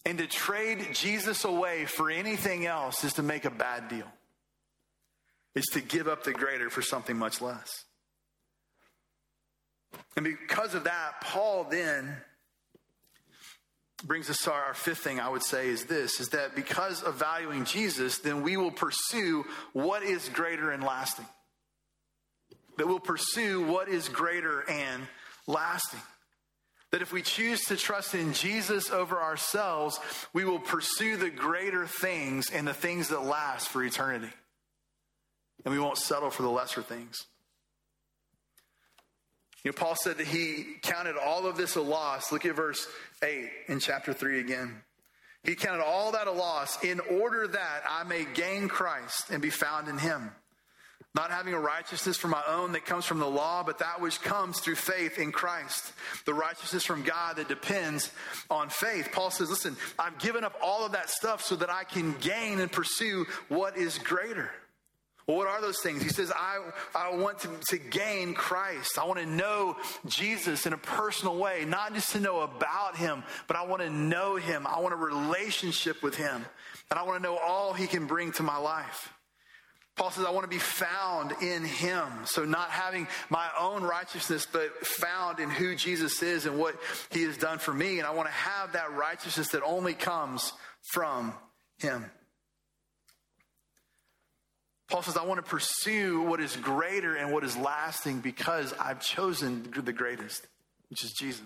And 0.06 0.18
to 0.18 0.28
trade 0.28 0.86
Jesus 0.92 1.44
away 1.44 1.84
for 1.84 2.10
anything 2.10 2.64
else 2.64 3.02
is 3.02 3.14
to 3.14 3.24
make 3.24 3.44
a 3.44 3.50
bad 3.50 3.88
deal. 3.88 4.06
It's 5.56 5.72
to 5.72 5.80
give 5.80 6.06
up 6.06 6.22
the 6.22 6.32
greater 6.32 6.70
for 6.70 6.80
something 6.80 7.18
much 7.18 7.42
less. 7.42 7.84
And 10.16 10.24
because 10.24 10.74
of 10.74 10.84
that, 10.84 11.20
Paul 11.22 11.64
then 11.64 12.18
brings 14.04 14.30
us 14.30 14.38
to 14.44 14.52
our 14.52 14.74
fifth 14.74 14.98
thing 14.98 15.18
I 15.18 15.28
would 15.28 15.42
say 15.42 15.68
is 15.68 15.86
this 15.86 16.20
is 16.20 16.28
that 16.28 16.54
because 16.54 17.02
of 17.02 17.16
valuing 17.16 17.64
Jesus, 17.64 18.18
then 18.18 18.42
we 18.42 18.56
will 18.56 18.70
pursue 18.70 19.44
what 19.72 20.04
is 20.04 20.28
greater 20.28 20.70
and 20.70 20.84
lasting. 20.84 21.26
That 22.78 22.86
we'll 22.86 23.00
pursue 23.00 23.64
what 23.64 23.88
is 23.88 24.08
greater 24.08 24.60
and 24.70 25.02
lasting. 25.48 26.00
That 26.96 27.02
if 27.02 27.12
we 27.12 27.20
choose 27.20 27.60
to 27.66 27.76
trust 27.76 28.14
in 28.14 28.32
Jesus 28.32 28.90
over 28.90 29.20
ourselves, 29.20 30.00
we 30.32 30.46
will 30.46 30.58
pursue 30.58 31.18
the 31.18 31.28
greater 31.28 31.86
things 31.86 32.48
and 32.50 32.66
the 32.66 32.72
things 32.72 33.08
that 33.08 33.22
last 33.22 33.68
for 33.68 33.84
eternity. 33.84 34.32
And 35.66 35.74
we 35.74 35.78
won't 35.78 35.98
settle 35.98 36.30
for 36.30 36.40
the 36.40 36.48
lesser 36.48 36.80
things. 36.80 37.26
You 39.62 39.72
know, 39.72 39.74
Paul 39.74 39.94
said 39.94 40.16
that 40.16 40.26
he 40.26 40.64
counted 40.80 41.18
all 41.18 41.46
of 41.46 41.58
this 41.58 41.76
a 41.76 41.82
loss. 41.82 42.32
Look 42.32 42.46
at 42.46 42.56
verse 42.56 42.88
8 43.22 43.50
in 43.68 43.78
chapter 43.78 44.14
3 44.14 44.40
again. 44.40 44.80
He 45.42 45.54
counted 45.54 45.84
all 45.84 46.12
that 46.12 46.28
a 46.28 46.32
loss 46.32 46.82
in 46.82 47.00
order 47.00 47.46
that 47.46 47.82
I 47.86 48.04
may 48.04 48.24
gain 48.32 48.68
Christ 48.68 49.28
and 49.28 49.42
be 49.42 49.50
found 49.50 49.88
in 49.88 49.98
him 49.98 50.30
not 51.16 51.30
having 51.30 51.54
a 51.54 51.58
righteousness 51.58 52.18
from 52.18 52.30
my 52.30 52.42
own 52.46 52.72
that 52.72 52.84
comes 52.84 53.06
from 53.06 53.18
the 53.18 53.28
law, 53.28 53.62
but 53.64 53.78
that 53.78 54.00
which 54.00 54.20
comes 54.20 54.60
through 54.60 54.74
faith 54.74 55.18
in 55.18 55.32
Christ, 55.32 55.92
the 56.26 56.34
righteousness 56.34 56.84
from 56.84 57.02
God 57.02 57.36
that 57.36 57.48
depends 57.48 58.12
on 58.50 58.68
faith. 58.68 59.08
Paul 59.12 59.30
says, 59.30 59.48
Listen, 59.48 59.76
I've 59.98 60.18
given 60.18 60.44
up 60.44 60.54
all 60.62 60.84
of 60.84 60.92
that 60.92 61.08
stuff 61.08 61.42
so 61.42 61.56
that 61.56 61.70
I 61.70 61.84
can 61.84 62.12
gain 62.20 62.60
and 62.60 62.70
pursue 62.70 63.26
what 63.48 63.78
is 63.78 63.98
greater. 63.98 64.50
Well, 65.26 65.38
what 65.38 65.48
are 65.48 65.60
those 65.60 65.80
things? 65.80 66.02
He 66.02 66.10
says, 66.10 66.30
I, 66.30 66.58
I 66.94 67.16
want 67.16 67.40
to, 67.40 67.50
to 67.70 67.78
gain 67.78 68.34
Christ. 68.34 68.96
I 68.96 69.06
want 69.06 69.18
to 69.18 69.26
know 69.26 69.76
Jesus 70.06 70.66
in 70.66 70.72
a 70.72 70.78
personal 70.78 71.36
way, 71.36 71.64
not 71.66 71.94
just 71.94 72.12
to 72.12 72.20
know 72.20 72.42
about 72.42 72.96
him, 72.96 73.24
but 73.48 73.56
I 73.56 73.66
want 73.66 73.82
to 73.82 73.90
know 73.90 74.36
him. 74.36 74.66
I 74.68 74.78
want 74.78 74.92
a 74.92 74.98
relationship 74.98 76.02
with 76.02 76.14
him. 76.14 76.44
And 76.90 77.00
I 77.00 77.02
want 77.02 77.20
to 77.20 77.22
know 77.22 77.36
all 77.38 77.72
he 77.72 77.88
can 77.88 78.06
bring 78.06 78.30
to 78.32 78.44
my 78.44 78.58
life. 78.58 79.12
Paul 79.96 80.10
says, 80.10 80.26
I 80.26 80.30
want 80.30 80.44
to 80.44 80.48
be 80.48 80.58
found 80.58 81.32
in 81.40 81.64
him. 81.64 82.06
So, 82.26 82.44
not 82.44 82.70
having 82.70 83.08
my 83.30 83.48
own 83.58 83.82
righteousness, 83.82 84.46
but 84.50 84.86
found 84.86 85.40
in 85.40 85.48
who 85.48 85.74
Jesus 85.74 86.22
is 86.22 86.44
and 86.44 86.58
what 86.58 86.76
he 87.10 87.22
has 87.22 87.38
done 87.38 87.58
for 87.58 87.72
me. 87.72 87.98
And 87.98 88.06
I 88.06 88.10
want 88.10 88.28
to 88.28 88.34
have 88.34 88.74
that 88.74 88.92
righteousness 88.94 89.48
that 89.48 89.62
only 89.62 89.94
comes 89.94 90.52
from 90.92 91.32
him. 91.78 92.04
Paul 94.90 95.02
says, 95.02 95.16
I 95.16 95.24
want 95.24 95.42
to 95.42 95.50
pursue 95.50 96.20
what 96.22 96.40
is 96.40 96.54
greater 96.56 97.16
and 97.16 97.32
what 97.32 97.42
is 97.42 97.56
lasting 97.56 98.20
because 98.20 98.74
I've 98.74 99.00
chosen 99.00 99.72
the 99.74 99.92
greatest, 99.92 100.46
which 100.90 101.02
is 101.02 101.12
Jesus. 101.12 101.42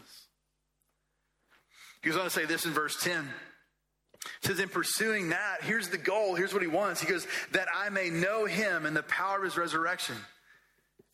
He 2.03 2.11
goes 2.11 2.19
on 2.19 2.25
to 2.25 2.31
say 2.31 2.47
this 2.47 2.67
in 2.67 2.73
verse 2.73 3.01
10 3.01 3.29
says, 4.43 4.61
in 4.61 4.69
pursuing 4.69 5.31
that, 5.31 5.63
here's 5.63 5.89
the 5.89 5.99
goal. 5.99 6.35
Here's 6.35 6.53
what 6.53 6.63
he 6.63 6.69
wants. 6.69 7.01
He 7.01 7.07
goes, 7.07 7.27
that 7.53 7.69
I 7.75 7.89
may 7.89 8.11
know 8.11 8.45
him 8.45 8.87
and 8.87 8.97
the 8.97 9.03
power 9.03 9.39
of 9.39 9.45
his 9.45 9.57
resurrection 9.57 10.17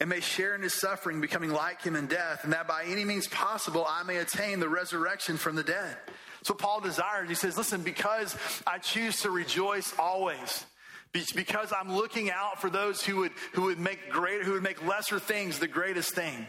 and 0.00 0.10
may 0.10 0.20
share 0.20 0.54
in 0.54 0.62
his 0.62 0.74
suffering, 0.74 1.20
becoming 1.20 1.50
like 1.50 1.82
him 1.82 1.96
in 1.96 2.06
death, 2.06 2.44
and 2.44 2.52
that 2.52 2.68
by 2.68 2.84
any 2.84 3.04
means 3.04 3.28
possible 3.28 3.86
I 3.88 4.02
may 4.02 4.18
attain 4.18 4.60
the 4.60 4.68
resurrection 4.68 5.36
from 5.38 5.56
the 5.56 5.62
dead. 5.62 5.96
So 6.42 6.52
Paul 6.54 6.80
desires. 6.80 7.28
He 7.28 7.34
says, 7.34 7.56
listen, 7.56 7.82
because 7.82 8.36
I 8.66 8.78
choose 8.78 9.22
to 9.22 9.30
rejoice 9.30 9.94
always. 9.98 10.66
Because 11.34 11.72
I'm 11.72 11.96
looking 11.96 12.30
out 12.30 12.60
for 12.60 12.68
those 12.68 13.02
who 13.02 13.16
would, 13.16 13.32
who 13.52 13.62
would 13.62 13.78
make 13.78 14.10
greater, 14.10 14.44
who 14.44 14.52
would 14.52 14.62
make 14.62 14.84
lesser 14.86 15.18
things 15.18 15.58
the 15.58 15.66
greatest 15.66 16.14
thing 16.14 16.46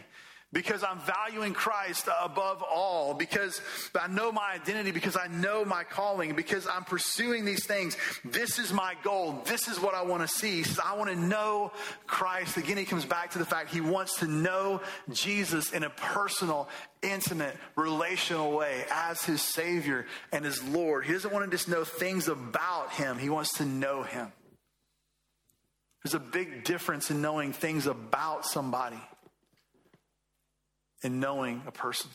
because 0.52 0.82
I'm 0.82 0.98
valuing 1.00 1.52
Christ 1.52 2.08
above 2.22 2.62
all, 2.62 3.12
because 3.12 3.60
I 3.94 4.06
know 4.08 4.32
my 4.32 4.52
identity, 4.54 4.92
because 4.92 5.16
I 5.16 5.26
know 5.26 5.62
my 5.64 5.84
calling, 5.84 6.34
because 6.34 6.66
I'm 6.66 6.84
pursuing 6.84 7.44
these 7.44 7.66
things. 7.66 7.98
This 8.24 8.58
is 8.58 8.72
my 8.72 8.94
goal. 9.02 9.42
This 9.44 9.68
is 9.68 9.78
what 9.78 9.94
I 9.94 10.02
want 10.02 10.22
to 10.22 10.28
see. 10.28 10.56
He 10.56 10.62
says, 10.62 10.80
I 10.82 10.96
want 10.96 11.10
to 11.10 11.16
know 11.16 11.72
Christ. 12.06 12.56
Again, 12.56 12.78
he 12.78 12.86
comes 12.86 13.04
back 13.04 13.32
to 13.32 13.38
the 13.38 13.44
fact 13.44 13.70
he 13.70 13.82
wants 13.82 14.20
to 14.20 14.26
know 14.26 14.80
Jesus 15.12 15.72
in 15.72 15.82
a 15.82 15.90
personal, 15.90 16.70
intimate, 17.02 17.54
relational 17.76 18.52
way 18.52 18.86
as 18.90 19.22
his 19.22 19.42
Savior 19.42 20.06
and 20.32 20.46
his 20.46 20.62
Lord. 20.64 21.04
He 21.04 21.12
doesn't 21.12 21.32
want 21.32 21.44
to 21.44 21.50
just 21.50 21.68
know 21.68 21.84
things 21.84 22.26
about 22.26 22.92
him, 22.92 23.18
he 23.18 23.28
wants 23.28 23.58
to 23.58 23.66
know 23.66 24.02
him. 24.02 24.32
There's 26.02 26.14
a 26.14 26.20
big 26.20 26.64
difference 26.64 27.10
in 27.10 27.20
knowing 27.20 27.52
things 27.52 27.86
about 27.86 28.46
somebody 28.46 29.00
in 31.02 31.20
knowing 31.20 31.62
a 31.66 31.72
person. 31.72 32.10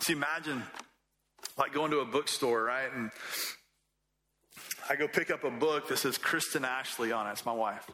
See, 0.00 0.12
imagine 0.12 0.62
like 1.58 1.72
going 1.72 1.90
to 1.90 1.98
a 2.00 2.04
bookstore, 2.04 2.62
right? 2.62 2.92
And 2.94 3.10
I 4.88 4.96
go 4.96 5.08
pick 5.08 5.30
up 5.30 5.44
a 5.44 5.50
book 5.50 5.88
that 5.88 5.98
says 5.98 6.18
Kristen 6.18 6.64
Ashley 6.64 7.12
on 7.12 7.26
it. 7.26 7.32
It's 7.32 7.46
my 7.46 7.52
wife. 7.52 7.90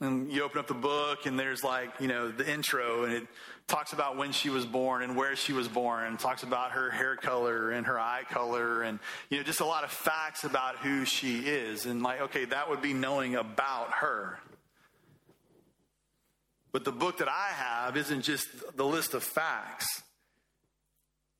And 0.00 0.32
you 0.32 0.42
open 0.42 0.58
up 0.58 0.66
the 0.66 0.74
book, 0.74 1.26
and 1.26 1.38
there's 1.38 1.62
like, 1.62 1.90
you 2.00 2.08
know, 2.08 2.30
the 2.30 2.50
intro, 2.50 3.04
and 3.04 3.12
it 3.12 3.26
talks 3.72 3.94
about 3.94 4.18
when 4.18 4.32
she 4.32 4.50
was 4.50 4.66
born 4.66 5.02
and 5.02 5.16
where 5.16 5.34
she 5.34 5.54
was 5.54 5.66
born, 5.66 6.18
talks 6.18 6.42
about 6.42 6.72
her 6.72 6.90
hair 6.90 7.16
color 7.16 7.70
and 7.70 7.86
her 7.86 7.98
eye 7.98 8.22
color, 8.28 8.82
and, 8.82 8.98
you 9.30 9.38
know, 9.38 9.42
just 9.42 9.60
a 9.60 9.64
lot 9.64 9.82
of 9.82 9.90
facts 9.90 10.44
about 10.44 10.76
who 10.76 11.06
she 11.06 11.38
is. 11.38 11.86
And 11.86 12.02
like, 12.02 12.20
okay, 12.20 12.44
that 12.44 12.68
would 12.68 12.82
be 12.82 12.92
knowing 12.92 13.34
about 13.34 13.90
her. 13.94 14.38
But 16.70 16.84
the 16.84 16.92
book 16.92 17.18
that 17.18 17.28
I 17.28 17.48
have 17.54 17.96
isn't 17.96 18.22
just 18.22 18.46
the 18.76 18.84
list 18.84 19.14
of 19.14 19.22
facts, 19.22 20.02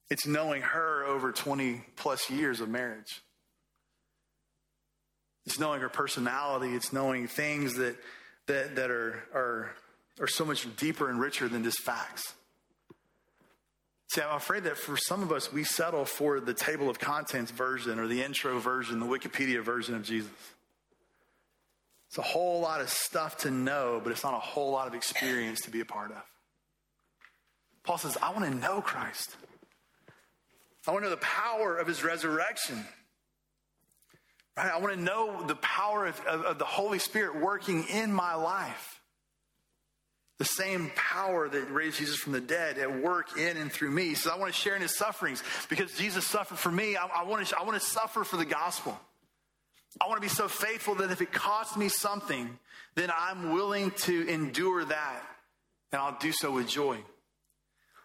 It's 0.08 0.26
knowing 0.26 0.62
her 0.62 1.04
over 1.04 1.32
20 1.32 1.84
plus 1.96 2.30
years 2.30 2.60
of 2.60 2.68
marriage. 2.70 3.22
It's 5.44 5.58
knowing 5.58 5.82
her 5.82 5.90
personality. 5.90 6.74
It's 6.74 6.94
knowing 6.94 7.28
things 7.28 7.74
that, 7.74 7.96
that, 8.46 8.76
that 8.76 8.90
are, 8.90 9.22
are, 9.34 9.70
are 10.22 10.28
so 10.28 10.44
much 10.44 10.66
deeper 10.76 11.10
and 11.10 11.20
richer 11.20 11.48
than 11.48 11.64
just 11.64 11.80
facts. 11.80 12.34
See, 14.12 14.22
I'm 14.22 14.36
afraid 14.36 14.64
that 14.64 14.78
for 14.78 14.96
some 14.96 15.22
of 15.22 15.32
us, 15.32 15.52
we 15.52 15.64
settle 15.64 16.04
for 16.04 16.38
the 16.38 16.54
table 16.54 16.88
of 16.88 16.98
contents 16.98 17.50
version 17.50 17.98
or 17.98 18.06
the 18.06 18.22
intro 18.22 18.58
version, 18.58 19.00
the 19.00 19.06
Wikipedia 19.06 19.62
version 19.62 19.94
of 19.94 20.04
Jesus. 20.04 20.30
It's 22.08 22.18
a 22.18 22.22
whole 22.22 22.60
lot 22.60 22.80
of 22.80 22.88
stuff 22.88 23.38
to 23.38 23.50
know, 23.50 24.00
but 24.02 24.12
it's 24.12 24.22
not 24.22 24.34
a 24.34 24.38
whole 24.38 24.70
lot 24.70 24.86
of 24.86 24.94
experience 24.94 25.62
to 25.62 25.70
be 25.70 25.80
a 25.80 25.84
part 25.84 26.12
of. 26.12 26.22
Paul 27.84 27.98
says, 27.98 28.16
I 28.22 28.30
want 28.30 28.44
to 28.44 28.54
know 28.54 28.80
Christ. 28.80 29.34
I 30.86 30.92
want 30.92 31.04
to 31.04 31.08
know 31.08 31.16
the 31.16 31.22
power 31.22 31.76
of 31.76 31.86
his 31.86 32.04
resurrection. 32.04 32.84
Right? 34.56 34.70
I 34.70 34.78
want 34.78 34.94
to 34.94 35.00
know 35.00 35.42
the 35.46 35.56
power 35.56 36.06
of, 36.06 36.20
of, 36.26 36.42
of 36.42 36.58
the 36.58 36.64
Holy 36.64 36.98
Spirit 36.98 37.40
working 37.40 37.84
in 37.84 38.12
my 38.12 38.34
life. 38.34 39.01
The 40.42 40.46
same 40.46 40.90
power 40.96 41.48
that 41.48 41.70
raised 41.70 41.98
Jesus 41.98 42.16
from 42.16 42.32
the 42.32 42.40
dead 42.40 42.76
at 42.76 43.00
work 43.00 43.38
in 43.38 43.56
and 43.56 43.70
through 43.70 43.92
me. 43.92 44.06
He 44.06 44.16
says, 44.16 44.32
I 44.32 44.36
want 44.36 44.52
to 44.52 44.60
share 44.60 44.74
in 44.74 44.82
his 44.82 44.96
sufferings 44.96 45.40
because 45.68 45.92
Jesus 45.92 46.26
suffered 46.26 46.58
for 46.58 46.72
me. 46.72 46.96
I, 46.96 47.06
I, 47.06 47.22
want, 47.22 47.46
to, 47.46 47.56
I 47.56 47.62
want 47.62 47.80
to 47.80 47.86
suffer 47.86 48.24
for 48.24 48.36
the 48.36 48.44
gospel. 48.44 48.98
I 50.00 50.08
want 50.08 50.16
to 50.16 50.20
be 50.20 50.34
so 50.34 50.48
faithful 50.48 50.96
that 50.96 51.12
if 51.12 51.22
it 51.22 51.30
costs 51.30 51.76
me 51.76 51.88
something, 51.88 52.58
then 52.96 53.12
I'm 53.16 53.52
willing 53.52 53.92
to 53.98 54.28
endure 54.28 54.84
that 54.84 55.22
and 55.92 56.02
I'll 56.02 56.18
do 56.18 56.32
so 56.32 56.50
with 56.50 56.66
joy. 56.66 56.98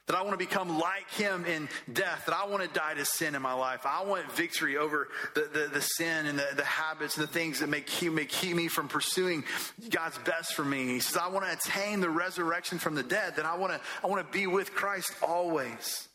That 0.08 0.16
I 0.16 0.22
want 0.22 0.32
to 0.32 0.38
become 0.38 0.80
like 0.80 1.10
him 1.12 1.46
in 1.46 1.68
death, 1.92 2.24
that 2.28 2.36
I 2.36 2.48
want 2.48 2.64
to 2.64 2.70
die 2.70 2.94
to 2.94 3.04
sin 3.04 3.36
in 3.36 3.42
my 3.42 3.54
life. 3.54 3.86
I 3.86 4.04
want 4.06 4.32
victory 4.32 4.78
over 4.78 5.10
the, 5.36 5.50
the, 5.52 5.70
the 5.74 5.82
sin 5.82 6.26
and 6.26 6.40
the, 6.40 6.48
the, 6.56 6.64
habits 6.64 7.18
and 7.18 7.28
the 7.28 7.32
things 7.32 7.60
that 7.60 7.68
may 7.68 7.82
keep, 7.82 8.14
may 8.14 8.24
keep 8.24 8.56
me 8.56 8.70
from 8.70 8.88
pursuing 8.88 9.44
God's 9.90 10.18
best 10.20 10.54
for 10.54 10.64
me. 10.64 10.86
He 10.88 11.00
says, 11.02 11.18
I 11.18 11.28
want 11.28 11.46
to 11.46 11.52
attain 11.52 12.00
the 12.00 12.10
resurrection 12.10 12.80
from 12.80 12.96
the 12.96 13.04
dead, 13.04 13.36
that 13.36 13.46
I 13.46 13.58
want 13.58 13.74
to, 13.74 13.82
I 14.02 14.08
want 14.08 14.26
to 14.26 14.38
be 14.38 14.48
with 14.48 14.74
Christ 14.74 15.14
always. 15.22 16.08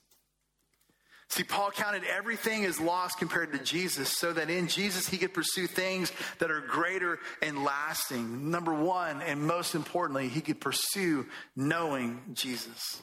See, 1.29 1.45
Paul 1.45 1.71
counted 1.71 2.03
everything 2.05 2.67
as 2.67 2.79
lost 2.79 3.19
compared 3.19 3.53
to 3.53 3.59
Jesus 3.59 4.11
so 4.19 4.35
that 4.35 4.51
in 4.51 4.69
Jesus 4.69 5.09
he 5.09 5.17
could 5.17 5.33
pursue 5.33 5.67
things 5.67 6.13
that 6.39 6.51
are 6.51 6.61
greater 6.61 7.19
and 7.41 7.65
lasting. 7.65 8.51
Number 8.51 8.75
one, 8.75 9.23
and 9.23 9.43
most 9.43 9.75
importantly, 9.75 10.29
he 10.29 10.43
could 10.43 10.61
pursue 10.61 11.27
knowing 11.57 12.21
Jesus 12.35 13.01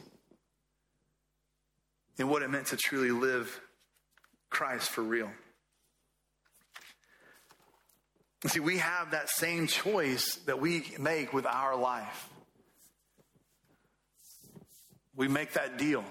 and 2.19 2.29
what 2.29 2.43
it 2.43 2.49
meant 2.49 2.67
to 2.67 2.77
truly 2.77 3.11
live 3.11 3.59
Christ 4.49 4.89
for 4.89 5.01
real. 5.01 5.31
See, 8.47 8.59
we 8.59 8.77
have 8.77 9.11
that 9.11 9.29
same 9.29 9.67
choice 9.67 10.35
that 10.45 10.61
we 10.61 10.83
make 10.97 11.33
with 11.33 11.45
our 11.45 11.75
life. 11.75 12.29
We 15.15 15.27
make 15.27 15.53
that 15.53 15.77
deal. 15.77 16.05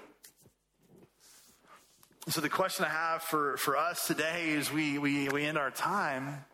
So 2.27 2.41
the 2.41 2.49
question 2.49 2.85
I 2.85 2.89
have 2.89 3.23
for, 3.23 3.57
for 3.57 3.75
us 3.75 4.05
today 4.05 4.55
as 4.55 4.71
we, 4.71 4.99
we, 4.99 5.29
we 5.29 5.45
end 5.45 5.57
our 5.57 5.71
time 5.71 6.45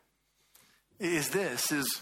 is 1.00 1.30
this 1.30 1.74
is 1.74 2.02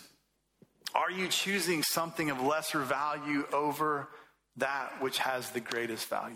are 0.93 1.09
you 1.09 1.27
choosing 1.27 1.81
something 1.81 2.29
of 2.29 2.39
lesser 2.39 2.79
value 2.79 3.47
over 3.51 4.09
that 4.57 5.01
which 5.01 5.17
has 5.17 5.49
the 5.49 5.59
greatest 5.59 6.07
value? 6.07 6.35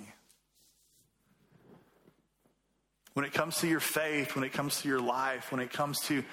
When 3.18 3.26
it 3.26 3.34
comes 3.34 3.58
to 3.62 3.68
your 3.68 3.80
faith, 3.80 4.36
when 4.36 4.44
it 4.44 4.54
comes 4.54 4.80
to 4.82 4.88
your 4.88 5.00
life, 5.00 5.52
when 5.52 5.60
it 5.60 5.74
comes 5.74 6.00
to 6.02 6.24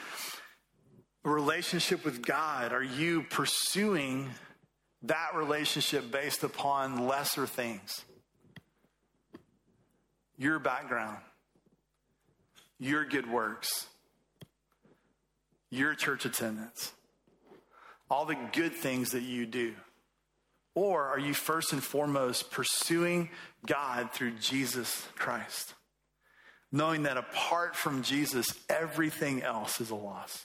a 1.24 1.30
relationship 1.30 2.04
with 2.04 2.20
God, 2.20 2.74
are 2.74 2.82
you 2.82 3.22
pursuing 3.22 4.28
that 5.04 5.34
relationship 5.34 6.10
based 6.10 6.44
upon 6.44 7.06
lesser 7.06 7.46
things? 7.46 8.04
your 10.36 10.58
background, 10.58 11.16
your 12.78 13.06
good 13.06 13.30
works, 13.30 13.86
your 15.70 15.94
church 15.94 16.26
attendance, 16.26 16.92
all 18.10 18.26
the 18.26 18.36
good 18.52 18.74
things 18.74 19.12
that 19.12 19.22
you 19.22 19.46
do? 19.46 19.72
Or 20.74 21.04
are 21.04 21.18
you 21.18 21.32
first 21.32 21.72
and 21.72 21.82
foremost 21.82 22.50
pursuing 22.50 23.30
God 23.64 24.12
through 24.12 24.32
Jesus 24.32 25.08
Christ? 25.16 25.72
Knowing 26.74 27.04
that 27.04 27.16
apart 27.16 27.76
from 27.76 28.02
Jesus, 28.02 28.48
everything 28.68 29.44
else 29.44 29.80
is 29.80 29.90
a 29.90 29.94
loss. 29.94 30.44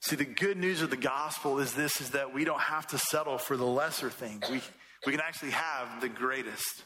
See, 0.00 0.16
the 0.16 0.24
good 0.24 0.56
news 0.56 0.80
of 0.80 0.88
the 0.88 0.96
gospel 0.96 1.58
is 1.58 1.74
this 1.74 2.00
is 2.00 2.12
that 2.12 2.32
we 2.32 2.46
don't 2.46 2.62
have 2.62 2.86
to 2.86 2.98
settle 2.98 3.36
for 3.36 3.58
the 3.58 3.66
lesser 3.66 4.08
things. 4.08 4.48
We, 4.48 4.62
we 5.04 5.12
can 5.12 5.20
actually 5.20 5.50
have 5.50 6.00
the 6.00 6.08
greatest. 6.08 6.84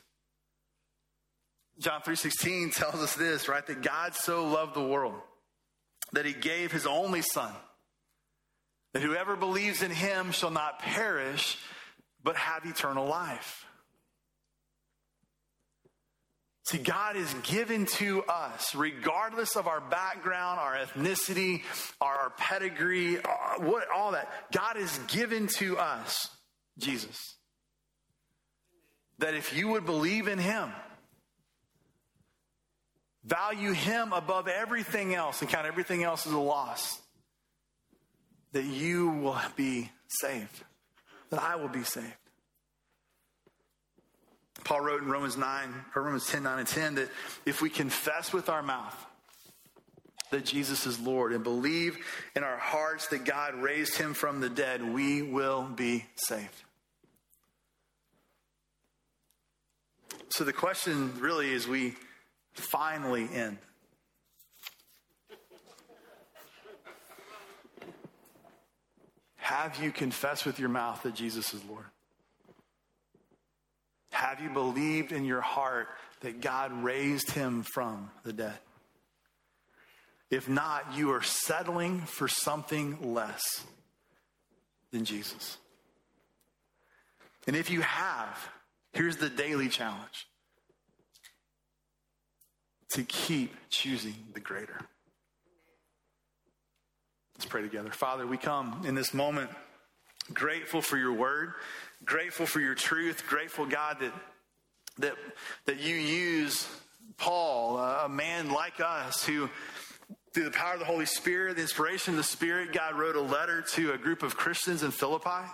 John 1.78 2.00
3:16 2.00 2.74
tells 2.74 2.96
us 2.96 3.14
this, 3.14 3.46
right? 3.46 3.64
That 3.64 3.80
God 3.80 4.16
so 4.16 4.48
loved 4.48 4.74
the 4.74 4.82
world 4.82 5.14
that 6.14 6.26
he 6.26 6.32
gave 6.32 6.72
his 6.72 6.84
only 6.84 7.22
son 7.22 7.54
that 8.92 9.02
whoever 9.02 9.36
believes 9.36 9.82
in 9.82 9.92
him 9.92 10.32
shall 10.32 10.50
not 10.50 10.80
perish 10.80 11.58
but 12.24 12.34
have 12.34 12.66
eternal 12.66 13.06
life. 13.06 13.66
See, 16.70 16.78
God 16.78 17.16
is 17.16 17.34
given 17.42 17.86
to 17.96 18.22
us, 18.22 18.76
regardless 18.76 19.56
of 19.56 19.66
our 19.66 19.80
background, 19.80 20.60
our 20.60 20.76
ethnicity, 20.76 21.62
our, 22.00 22.30
pedigree, 22.38 23.18
uh, 23.18 23.22
what, 23.58 23.90
all 23.92 24.12
that. 24.12 24.30
God 24.52 24.76
is 24.76 24.96
given 25.08 25.48
to 25.58 25.78
us 25.78 26.28
Jesus 26.78 27.34
that 29.18 29.34
if 29.34 29.52
you 29.56 29.66
would 29.66 29.84
believe 29.84 30.28
in 30.28 30.38
Him, 30.38 30.70
value 33.24 33.72
Him 33.72 34.12
above 34.12 34.46
everything 34.46 35.12
else, 35.12 35.40
and 35.40 35.50
count 35.50 35.66
everything 35.66 36.04
else 36.04 36.24
as 36.24 36.32
a 36.32 36.38
loss, 36.38 37.00
that 38.52 38.64
you 38.64 39.10
will 39.10 39.40
be 39.56 39.90
saved, 40.06 40.62
that 41.30 41.42
I 41.42 41.56
will 41.56 41.68
be 41.68 41.82
saved. 41.82 42.14
Paul 44.64 44.80
wrote 44.82 45.02
in 45.02 45.08
Romans 45.08 45.36
9, 45.36 45.74
or 45.94 46.02
Romans 46.02 46.26
10, 46.26 46.42
9, 46.42 46.58
and 46.58 46.68
10 46.68 46.94
that 46.96 47.08
if 47.46 47.62
we 47.62 47.70
confess 47.70 48.32
with 48.32 48.48
our 48.48 48.62
mouth 48.62 48.96
that 50.30 50.44
Jesus 50.44 50.86
is 50.86 50.98
Lord 51.00 51.32
and 51.32 51.42
believe 51.42 51.98
in 52.36 52.44
our 52.44 52.56
hearts 52.56 53.08
that 53.08 53.24
God 53.24 53.54
raised 53.56 53.96
him 53.96 54.14
from 54.14 54.40
the 54.40 54.48
dead, 54.48 54.82
we 54.82 55.22
will 55.22 55.64
be 55.64 56.06
saved. 56.14 56.62
So 60.30 60.44
the 60.44 60.52
question 60.52 61.12
really 61.18 61.52
is 61.52 61.66
we 61.66 61.96
finally 62.52 63.28
end. 63.32 63.58
Have 69.36 69.82
you 69.82 69.90
confessed 69.90 70.46
with 70.46 70.60
your 70.60 70.68
mouth 70.68 71.02
that 71.02 71.14
Jesus 71.14 71.52
is 71.52 71.64
Lord? 71.64 71.89
Have 74.20 74.40
you 74.40 74.50
believed 74.50 75.12
in 75.12 75.24
your 75.24 75.40
heart 75.40 75.88
that 76.20 76.40
God 76.40 76.72
raised 76.84 77.30
him 77.30 77.62
from 77.62 78.10
the 78.22 78.32
dead? 78.32 78.58
If 80.30 80.48
not, 80.48 80.94
you 80.94 81.10
are 81.12 81.22
settling 81.22 82.02
for 82.02 82.28
something 82.28 83.14
less 83.14 83.42
than 84.92 85.04
Jesus. 85.04 85.56
And 87.46 87.56
if 87.56 87.70
you 87.70 87.80
have, 87.80 88.50
Here's 88.92 89.16
the 89.16 89.28
daily 89.28 89.68
challenge 89.68 90.26
to 92.92 93.04
keep 93.04 93.54
choosing 93.70 94.16
the 94.34 94.40
greater. 94.40 94.80
Let's 97.36 97.46
pray 97.46 97.62
together. 97.62 97.90
Father, 97.90 98.26
we 98.26 98.36
come 98.36 98.82
in 98.84 98.94
this 98.94 99.14
moment 99.14 99.50
grateful 100.34 100.82
for 100.82 100.96
your 100.96 101.12
word, 101.12 101.54
grateful 102.04 102.46
for 102.46 102.60
your 102.60 102.74
truth, 102.74 103.26
grateful, 103.26 103.66
God, 103.66 103.98
that, 104.00 104.12
that, 104.98 105.14
that 105.66 105.80
you 105.80 105.94
use 105.94 106.68
Paul, 107.16 107.78
a 107.78 108.08
man 108.08 108.50
like 108.50 108.80
us 108.80 109.24
who 109.24 109.50
through 110.32 110.44
the 110.44 110.50
power 110.50 110.74
of 110.74 110.78
the 110.78 110.86
Holy 110.86 111.06
Spirit, 111.06 111.56
the 111.56 111.62
inspiration 111.62 112.14
of 112.14 112.18
the 112.18 112.22
Spirit, 112.22 112.72
God 112.72 112.96
wrote 112.96 113.16
a 113.16 113.20
letter 113.20 113.62
to 113.72 113.92
a 113.92 113.98
group 113.98 114.22
of 114.22 114.36
Christians 114.36 114.82
in 114.82 114.92
Philippi. 114.92 115.44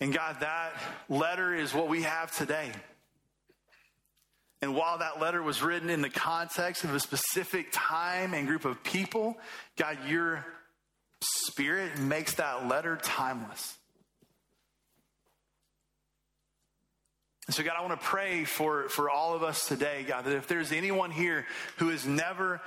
And 0.00 0.14
God, 0.14 0.38
that 0.40 0.72
letter 1.08 1.54
is 1.54 1.74
what 1.74 1.88
we 1.88 2.02
have 2.02 2.34
today. 2.34 2.72
And 4.62 4.74
while 4.74 4.98
that 4.98 5.20
letter 5.20 5.42
was 5.42 5.62
written 5.62 5.90
in 5.90 6.00
the 6.00 6.10
context 6.10 6.84
of 6.84 6.94
a 6.94 7.00
specific 7.00 7.68
time 7.70 8.32
and 8.32 8.46
group 8.46 8.64
of 8.64 8.82
people, 8.82 9.36
God, 9.76 9.98
your 10.08 10.44
spirit 11.20 11.98
makes 11.98 12.34
that 12.34 12.66
letter 12.66 12.96
timeless. 12.96 13.76
So, 17.54 17.62
God, 17.62 17.74
I 17.78 17.80
want 17.82 18.00
to 18.00 18.06
pray 18.06 18.44
for, 18.44 18.88
for 18.88 19.08
all 19.08 19.34
of 19.34 19.44
us 19.44 19.68
today, 19.68 20.04
God, 20.06 20.24
that 20.24 20.34
if 20.34 20.48
there's 20.48 20.72
anyone 20.72 21.12
here 21.12 21.46
who 21.76 21.90
has 21.90 22.04
never 22.04 22.60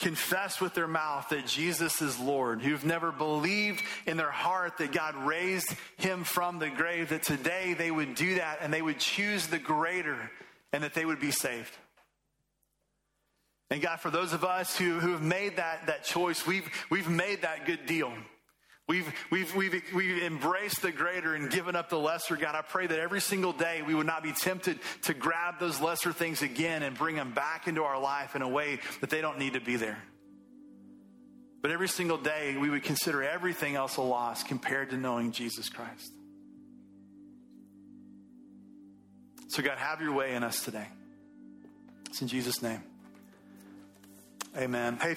confessed 0.00 0.60
with 0.60 0.74
their 0.74 0.88
mouth 0.88 1.28
that 1.28 1.46
Jesus 1.46 2.02
is 2.02 2.18
Lord, 2.18 2.60
who've 2.60 2.84
never 2.84 3.12
believed 3.12 3.82
in 4.06 4.16
their 4.16 4.32
heart 4.32 4.78
that 4.78 4.90
God 4.90 5.14
raised 5.14 5.72
him 5.98 6.24
from 6.24 6.58
the 6.58 6.68
grave, 6.68 7.10
that 7.10 7.22
today 7.22 7.74
they 7.74 7.92
would 7.92 8.16
do 8.16 8.34
that 8.34 8.58
and 8.60 8.74
they 8.74 8.82
would 8.82 8.98
choose 8.98 9.46
the 9.46 9.58
greater 9.58 10.18
and 10.72 10.82
that 10.82 10.94
they 10.94 11.04
would 11.04 11.20
be 11.20 11.30
saved. 11.30 11.72
And 13.70 13.80
God, 13.80 14.00
for 14.00 14.10
those 14.10 14.32
of 14.32 14.44
us 14.44 14.76
who, 14.76 14.98
who 14.98 15.12
have 15.12 15.22
made 15.22 15.56
that, 15.56 15.86
that 15.86 16.04
choice, 16.04 16.44
we've, 16.46 16.68
we've 16.90 17.08
made 17.08 17.42
that 17.42 17.66
good 17.66 17.86
deal. 17.86 18.12
We've, 18.86 19.10
we've, 19.30 19.54
we've, 19.54 19.82
we've 19.94 20.22
embraced 20.22 20.82
the 20.82 20.92
greater 20.92 21.34
and 21.34 21.50
given 21.50 21.74
up 21.74 21.88
the 21.88 21.98
lesser. 21.98 22.36
God, 22.36 22.54
I 22.54 22.60
pray 22.60 22.86
that 22.86 22.98
every 22.98 23.20
single 23.20 23.52
day 23.52 23.80
we 23.80 23.94
would 23.94 24.06
not 24.06 24.22
be 24.22 24.32
tempted 24.32 24.78
to 25.02 25.14
grab 25.14 25.58
those 25.58 25.80
lesser 25.80 26.12
things 26.12 26.42
again 26.42 26.82
and 26.82 26.96
bring 26.96 27.16
them 27.16 27.32
back 27.32 27.66
into 27.66 27.82
our 27.82 27.98
life 27.98 28.36
in 28.36 28.42
a 28.42 28.48
way 28.48 28.80
that 29.00 29.08
they 29.08 29.22
don't 29.22 29.38
need 29.38 29.54
to 29.54 29.60
be 29.60 29.76
there. 29.76 29.98
But 31.62 31.70
every 31.70 31.88
single 31.88 32.18
day 32.18 32.58
we 32.58 32.68
would 32.68 32.82
consider 32.82 33.22
everything 33.22 33.74
else 33.74 33.96
a 33.96 34.02
loss 34.02 34.42
compared 34.42 34.90
to 34.90 34.98
knowing 34.98 35.32
Jesus 35.32 35.70
Christ. 35.70 36.12
So, 39.48 39.62
God, 39.62 39.78
have 39.78 40.02
your 40.02 40.12
way 40.12 40.34
in 40.34 40.42
us 40.42 40.62
today. 40.62 40.88
It's 42.10 42.20
in 42.20 42.28
Jesus' 42.28 42.60
name. 42.60 42.82
Amen. 44.56 44.98
Hey, 45.00 45.12